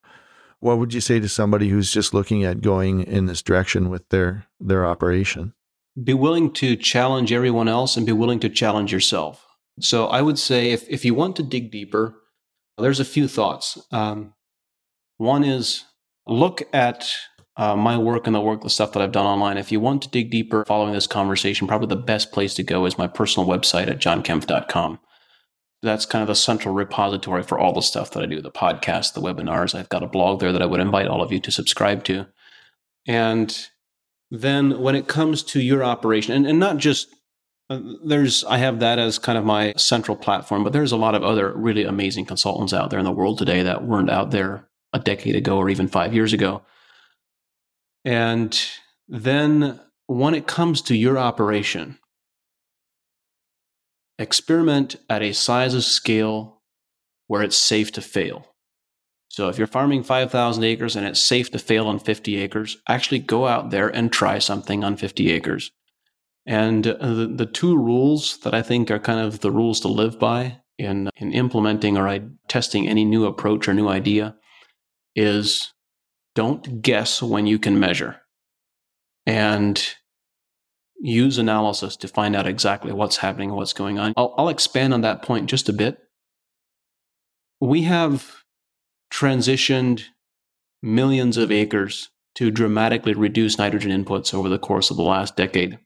[0.60, 4.08] What would you say to somebody who's just looking at going in this direction with
[4.10, 5.54] their their operation?
[6.02, 9.46] Be willing to challenge everyone else and be willing to challenge yourself.
[9.80, 12.14] So I would say if, if you want to dig deeper,
[12.78, 13.78] there's a few thoughts.
[13.90, 14.34] Um,
[15.16, 15.84] one is
[16.26, 17.10] look at
[17.56, 19.56] uh, my work and the work, the stuff that I've done online.
[19.56, 22.84] If you want to dig deeper following this conversation, probably the best place to go
[22.84, 24.98] is my personal website at johnkempf.com.
[25.82, 29.14] That's kind of the central repository for all the stuff that I do the podcast,
[29.14, 29.74] the webinars.
[29.74, 32.26] I've got a blog there that I would invite all of you to subscribe to.
[33.06, 33.68] And
[34.30, 37.08] then when it comes to your operation, and, and not just
[37.68, 41.14] uh, there's I have that as kind of my central platform, but there's a lot
[41.14, 44.68] of other really amazing consultants out there in the world today that weren't out there
[44.92, 46.62] a decade ago or even five years ago.
[48.04, 48.56] And
[49.08, 51.98] then when it comes to your operation,
[54.18, 56.62] experiment at a size of scale
[57.26, 58.46] where it's safe to fail.
[59.36, 63.18] So if you're farming 5,000 acres and it's safe to fail on 50 acres, actually
[63.18, 65.72] go out there and try something on 50 acres.
[66.46, 69.88] And uh, the, the two rules that I think are kind of the rules to
[69.88, 74.36] live by in, in implementing or testing any new approach or new idea
[75.14, 75.70] is
[76.34, 78.16] don't guess when you can measure
[79.26, 79.96] and
[80.98, 84.14] use analysis to find out exactly what's happening and what's going on.
[84.16, 85.98] I'll, I'll expand on that point just a bit.
[87.60, 88.35] We have
[89.16, 90.04] transitioned
[90.82, 95.78] millions of acres to dramatically reduce nitrogen inputs over the course of the last decade.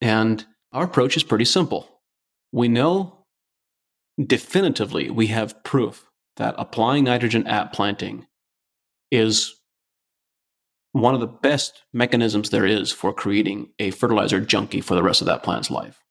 [0.00, 2.00] And our approach is pretty simple.
[2.50, 3.26] We know
[4.24, 6.06] definitively, we have proof
[6.36, 8.26] that applying nitrogen at planting
[9.10, 9.54] is
[10.92, 15.20] one of the best mechanisms there is for creating a fertilizer junkie for the rest
[15.20, 16.02] of that plant's life.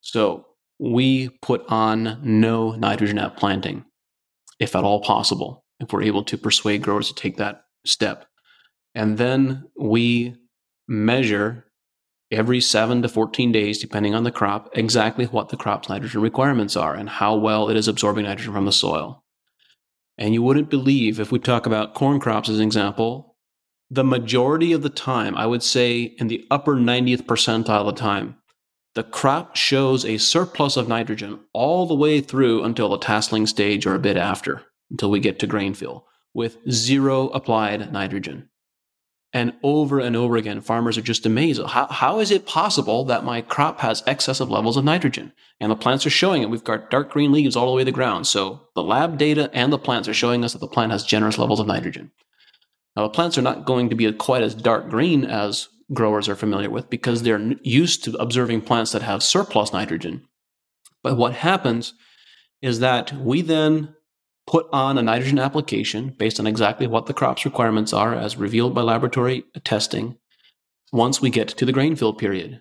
[0.00, 0.46] So
[0.78, 3.84] we put on no nitrogen at planting
[4.58, 8.26] if at all possible, if we're able to persuade growers to take that step.
[8.94, 10.36] And then we
[10.88, 11.66] measure
[12.30, 16.76] every seven to 14 days, depending on the crop, exactly what the crop's nitrogen requirements
[16.76, 19.22] are and how well it is absorbing nitrogen from the soil.
[20.18, 23.36] And you wouldn't believe, if we talk about corn crops as an example,
[23.90, 27.92] the majority of the time, I would say in the upper 90th percentile of the
[27.92, 28.36] time,
[28.96, 33.86] the crop shows a surplus of nitrogen all the way through until the tasseling stage
[33.86, 38.48] or a bit after, until we get to grain fill, with zero applied nitrogen.
[39.34, 41.60] And over and over again, farmers are just amazed.
[41.62, 45.34] How, how is it possible that my crop has excessive levels of nitrogen?
[45.60, 46.48] And the plants are showing it.
[46.48, 48.26] We've got dark green leaves all the way to the ground.
[48.26, 51.36] So the lab data and the plants are showing us that the plant has generous
[51.36, 52.12] levels of nitrogen.
[52.96, 56.36] Now, the plants are not going to be quite as dark green as growers are
[56.36, 60.26] familiar with because they're used to observing plants that have surplus nitrogen.
[61.02, 61.94] But what happens
[62.60, 63.94] is that we then
[64.46, 68.74] put on a nitrogen application based on exactly what the crop's requirements are as revealed
[68.74, 70.16] by laboratory testing
[70.92, 72.60] once we get to the grain fill period.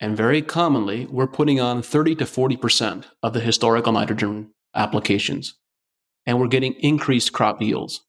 [0.00, 5.54] And very commonly, we're putting on 30 to 40% of the historical nitrogen applications.
[6.24, 8.02] And we're getting increased crop yields.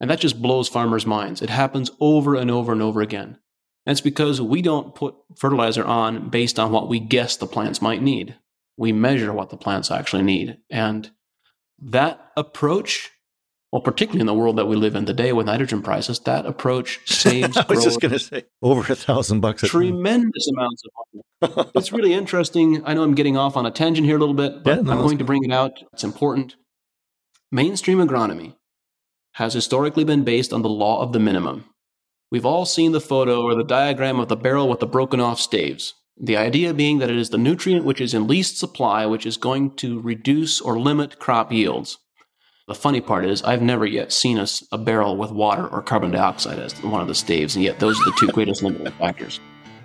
[0.00, 1.42] And that just blows farmers' minds.
[1.42, 3.38] It happens over and over and over again.
[3.86, 8.02] That's because we don't put fertilizer on based on what we guess the plants might
[8.02, 8.36] need.
[8.76, 10.58] We measure what the plants actually need.
[10.70, 11.10] And
[11.80, 13.10] that approach,
[13.72, 17.00] well, particularly in the world that we live in today with nitrogen prices, that approach
[17.06, 17.56] saves.
[17.56, 19.62] I was just going to say over a thousand bucks.
[19.62, 20.90] tremendous amounts of
[21.52, 21.70] money.
[21.74, 22.82] it's really interesting.
[22.86, 24.92] I know I'm getting off on a tangent here a little bit, but yeah, no,
[24.92, 25.72] I'm going to bring it out.
[25.92, 26.54] It's important.
[27.50, 28.54] Mainstream agronomy
[29.34, 31.64] has historically been based on the law of the minimum.
[32.32, 35.38] We've all seen the photo or the diagram of the barrel with the broken off
[35.38, 35.92] staves.
[36.18, 39.36] The idea being that it is the nutrient which is in least supply which is
[39.36, 41.98] going to reduce or limit crop yields.
[42.66, 46.10] The funny part is, I've never yet seen a, a, barrel with water or carbon
[46.10, 49.38] dioxide as one of the staves, and yet those are the two greatest limiting factors.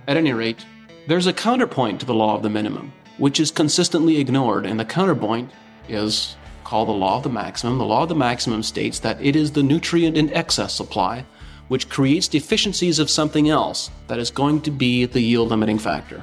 [0.07, 0.65] At any rate,
[1.05, 2.93] there's a counterpoint to the law of the minimum.
[3.17, 4.65] which is consistently ignored.
[4.65, 5.51] And the counterpoint
[5.89, 7.77] is called the law of the maximum.
[7.77, 11.25] The law of the maximum states that it is the nutrient in excess supply
[11.67, 16.21] which creates deficiencies of something else that is going to be the yield limiting factor.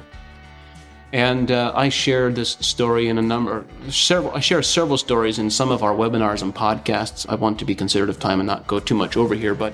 [1.13, 4.33] And uh, I shared this story in a number, several.
[4.35, 7.25] I share several stories in some of our webinars and podcasts.
[7.29, 9.73] I want to be considerate of time and not go too much over here, but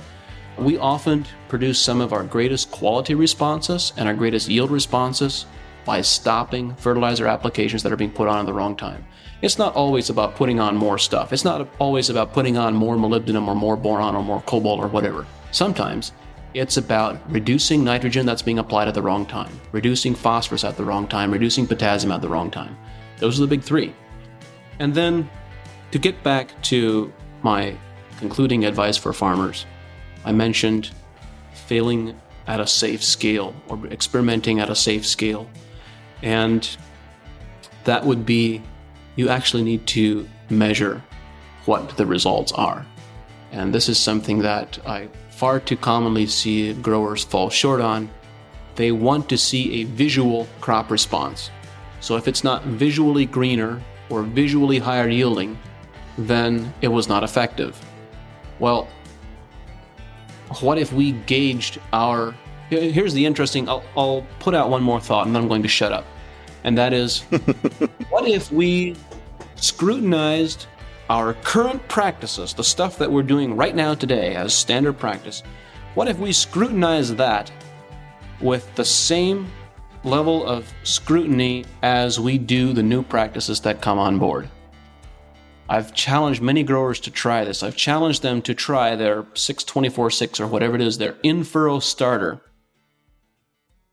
[0.57, 5.45] we often produce some of our greatest quality responses and our greatest yield responses
[5.85, 9.03] by stopping fertilizer applications that are being put on at the wrong time.
[9.41, 11.33] It's not always about putting on more stuff.
[11.33, 14.87] It's not always about putting on more molybdenum or more boron or more cobalt or
[14.87, 15.25] whatever.
[15.51, 16.13] Sometimes
[16.53, 20.83] it's about reducing nitrogen that's being applied at the wrong time, reducing phosphorus at the
[20.83, 22.77] wrong time, reducing potassium at the wrong time.
[23.19, 23.93] Those are the big three.
[24.79, 25.29] And then
[25.91, 27.11] to get back to
[27.43, 27.75] my
[28.17, 29.65] concluding advice for farmers,
[30.25, 30.91] I mentioned
[31.53, 35.49] failing at a safe scale or experimenting at a safe scale.
[36.21, 36.67] And
[37.83, 38.61] that would be
[39.15, 41.01] you actually need to measure
[41.65, 42.85] what the results are.
[43.51, 45.09] And this is something that I
[45.41, 48.07] far too commonly see growers fall short on.
[48.75, 51.49] They want to see a visual crop response.
[51.99, 53.81] So if it's not visually greener
[54.11, 55.57] or visually higher yielding,
[56.15, 57.75] then it was not effective.
[58.59, 58.87] Well,
[60.59, 62.35] what if we gauged our.
[62.69, 63.67] Here's the interesting.
[63.67, 66.05] I'll, I'll put out one more thought and then I'm going to shut up.
[66.63, 67.21] And that is
[68.11, 68.95] what if we
[69.55, 70.67] scrutinized
[71.11, 75.43] our current practices, the stuff that we're doing right now today as standard practice,
[75.93, 77.51] what if we scrutinize that
[78.39, 79.51] with the same
[80.05, 84.47] level of scrutiny as we do the new practices that come on board?
[85.67, 87.61] I've challenged many growers to try this.
[87.61, 92.41] I've challenged them to try their 6246 or whatever it is, their in furrow starter,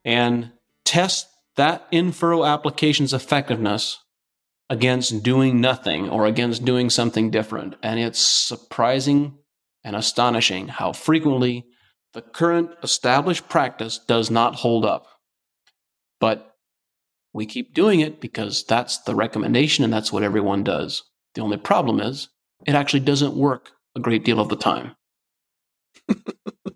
[0.04, 0.52] and
[0.84, 3.98] test that in furrow application's effectiveness
[4.70, 7.76] against doing nothing or against doing something different.
[7.82, 9.38] And it's surprising
[9.82, 11.66] and astonishing how frequently
[12.12, 15.06] the current established practice does not hold up.
[16.20, 16.54] But
[17.32, 21.02] we keep doing it because that's the recommendation and that's what everyone does.
[21.34, 22.28] The only problem is
[22.66, 24.96] it actually doesn't work a great deal of the time.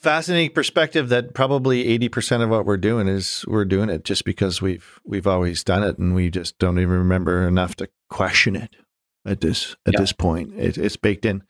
[0.00, 4.62] fascinating perspective that probably 80% of what we're doing is we're doing it just because
[4.62, 8.76] we've we've always done it and we just don't even remember enough to question it
[9.24, 10.00] at this at yeah.
[10.00, 10.52] this point.
[10.56, 11.42] It, it's baked in.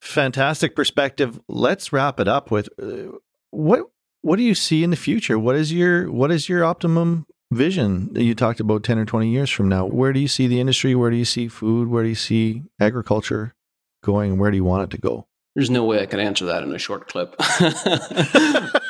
[0.00, 1.40] Fantastic perspective.
[1.48, 3.16] Let's wrap it up with uh,
[3.50, 3.86] what
[4.22, 5.38] what do you see in the future?
[5.38, 9.28] What is your what is your optimum vision that you talked about 10 or 20
[9.28, 9.86] years from now?
[9.86, 10.94] Where do you see the industry?
[10.94, 11.88] Where do you see food?
[11.88, 13.54] Where do you see agriculture
[14.02, 14.38] going?
[14.38, 15.26] Where do you want it to go
[15.56, 17.34] there's no way I can answer that in a short clip.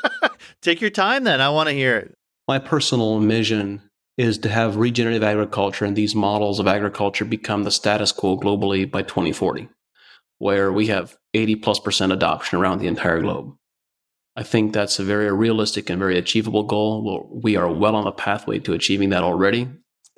[0.63, 1.41] Take your time then.
[1.41, 2.15] I want to hear it.
[2.49, 3.83] My personal mission
[4.19, 8.91] is to have regenerative agriculture and these models of agriculture become the status quo globally
[8.91, 9.69] by 2040,
[10.39, 13.55] where we have 80 plus percent adoption around the entire globe.
[14.35, 17.31] I think that's a very realistic and very achievable goal.
[17.45, 19.69] We are well on the pathway to achieving that already.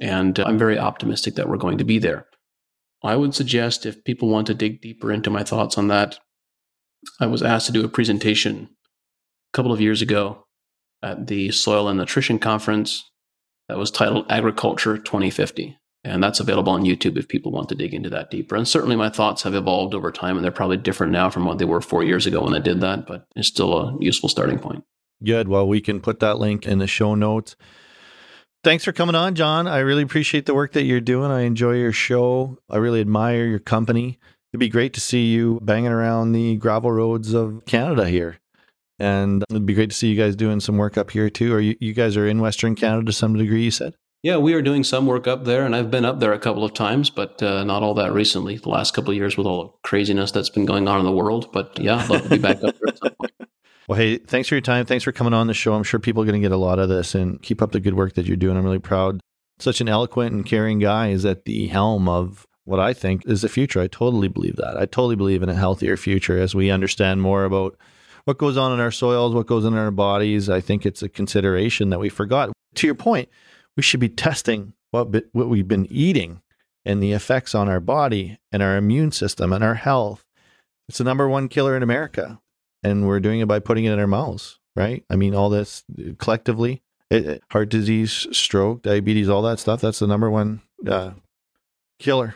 [0.01, 2.27] And I'm very optimistic that we're going to be there.
[3.05, 6.19] I would suggest if people want to dig deeper into my thoughts on that,
[7.21, 8.69] I was asked to do a presentation
[9.53, 10.45] a couple of years ago
[11.03, 13.05] at the Soil and Nutrition Conference
[13.69, 15.77] that was titled Agriculture 2050.
[16.05, 18.57] And that's available on YouTube if people want to dig into that deeper.
[18.57, 21.59] And certainly my thoughts have evolved over time, and they're probably different now from what
[21.59, 24.59] they were four years ago when I did that, but it's still a useful starting
[24.59, 24.85] point.
[25.23, 25.49] Good.
[25.49, 27.57] Well, we can put that link in the show notes.
[28.63, 29.67] Thanks for coming on, John.
[29.67, 31.31] I really appreciate the work that you're doing.
[31.31, 32.59] I enjoy your show.
[32.71, 34.19] I really admire your company
[34.53, 38.39] it'd be great to see you banging around the gravel roads of Canada here.
[38.99, 41.55] And it'd be great to see you guys doing some work up here too.
[41.55, 43.95] Or you, you guys are in Western Canada to some degree, you said?
[44.23, 46.65] Yeah, we are doing some work up there, and I've been up there a couple
[46.65, 48.57] of times, but uh, not all that recently.
[48.57, 51.13] The last couple of years with all the craziness that's been going on in the
[51.13, 51.53] world.
[51.53, 53.33] But yeah, I'd love to be back up there at some point.
[53.89, 54.85] Well, hey, thanks for your time.
[54.85, 55.73] Thanks for coming on the show.
[55.73, 57.81] I'm sure people are going to get a lot of this and keep up the
[57.81, 58.59] good work that you're doing.
[58.59, 59.19] I'm really proud.
[59.61, 63.41] Such an eloquent and caring guy is at the helm of what I think is
[63.41, 63.81] the future.
[63.81, 64.77] I totally believe that.
[64.77, 67.79] I totally believe in a healthier future as we understand more about
[68.25, 70.51] what goes on in our soils, what goes on in our bodies.
[70.51, 72.51] I think it's a consideration that we forgot.
[72.75, 73.31] To your point,
[73.75, 76.43] we should be testing what what we've been eating
[76.85, 80.27] and the effects on our body and our immune system and our health.
[80.91, 82.39] It's the number one killer in America,
[82.83, 85.05] and we're doing it by putting it in our mouths, right?
[85.09, 85.85] I mean, all this
[86.19, 89.81] collectively, it, heart disease, stroke, diabetes, all that stuff.
[89.81, 91.13] That's the number one uh,
[91.99, 92.35] killer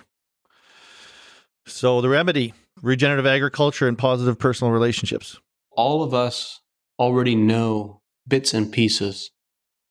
[1.66, 5.38] so, the remedy regenerative agriculture and positive personal relationships.
[5.70, 6.60] All of us
[6.98, 9.30] already know bits and pieces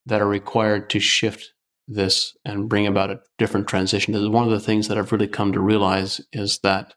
[0.05, 1.53] that are required to shift
[1.87, 4.13] this and bring about a different transition.
[4.13, 6.93] This is one of the things that I've really come to realize is that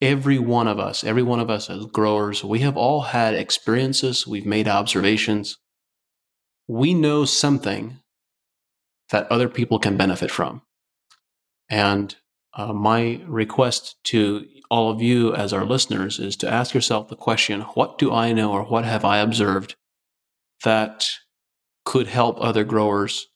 [0.00, 4.26] every one of us, every one of us as growers, we have all had experiences,
[4.26, 5.58] we've made observations.
[6.68, 7.98] We know something
[9.10, 10.62] that other people can benefit from.
[11.68, 12.14] And
[12.56, 17.16] uh, my request to all of you as our listeners is to ask yourself the
[17.16, 19.76] question what do I know or what have I observed
[20.64, 21.06] that
[21.84, 23.26] could help other growers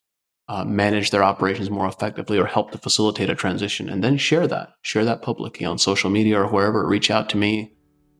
[0.48, 3.88] uh, manage their operations more effectively or help to facilitate a transition?
[3.88, 4.70] And then share that.
[4.82, 6.84] Share that publicly on social media or wherever.
[6.86, 7.72] Reach out to me.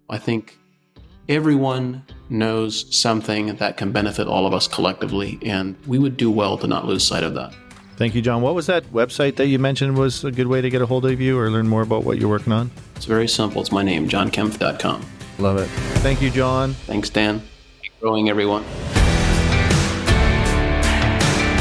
[0.08, 0.56] I think
[1.28, 6.58] everyone knows something that can benefit all of us collectively and we would do well
[6.58, 7.54] to not lose sight of that
[8.00, 8.40] thank you john.
[8.40, 11.04] What was that website that you mentioned was a good way to get a hold
[11.04, 12.70] of you or learn more about what you're working on?
[12.96, 13.60] It's very simple.
[13.60, 15.06] It's my name johnkempf.com
[15.38, 15.66] love it.
[16.00, 16.74] Thank you john.
[16.74, 17.42] Thanks dan.
[17.82, 18.64] Keep growing everyone.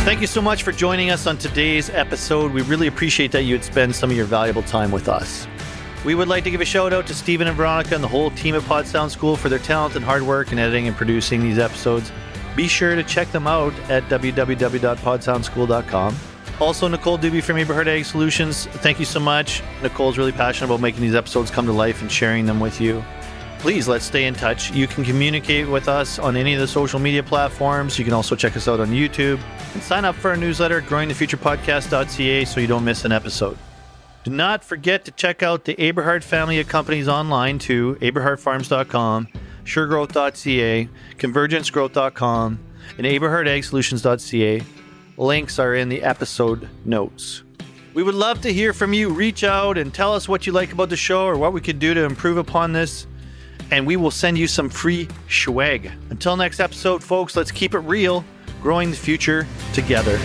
[0.05, 2.51] Thank you so much for joining us on today's episode.
[2.51, 5.45] We really appreciate that you would spend some of your valuable time with us.
[6.05, 8.31] We would like to give a shout out to Stephen and Veronica and the whole
[8.31, 11.41] team at Pod Sound School for their talent and hard work in editing and producing
[11.41, 12.11] these episodes.
[12.59, 16.15] Be sure to check them out at www.podsoundschool.com.
[16.59, 19.63] Also, Nicole Doobie from Eberhard Ag Solutions, thank you so much.
[19.81, 23.01] Nicole's really passionate about making these episodes come to life and sharing them with you
[23.59, 24.71] please let's stay in touch.
[24.71, 27.99] You can communicate with us on any of the social media platforms.
[27.99, 29.39] You can also check us out on YouTube
[29.73, 33.55] and sign up for our newsletter, growingthefuturepodcast.ca, so you don't miss an episode.
[34.23, 39.27] Do not forget to check out the Eberhard family of companies online too, eberhardfarms.com,
[39.69, 42.59] suregrowth.ca, convergencegrowth.com,
[42.97, 44.63] and eberhardagsolutions.ca.
[45.17, 47.43] Links are in the episode notes.
[47.93, 49.09] We would love to hear from you.
[49.09, 51.79] Reach out and tell us what you like about the show or what we could
[51.79, 53.07] do to improve upon this
[53.71, 55.91] and we will send you some free swag.
[56.09, 58.25] Until next episode, folks, let's keep it real,
[58.61, 60.19] growing the future together.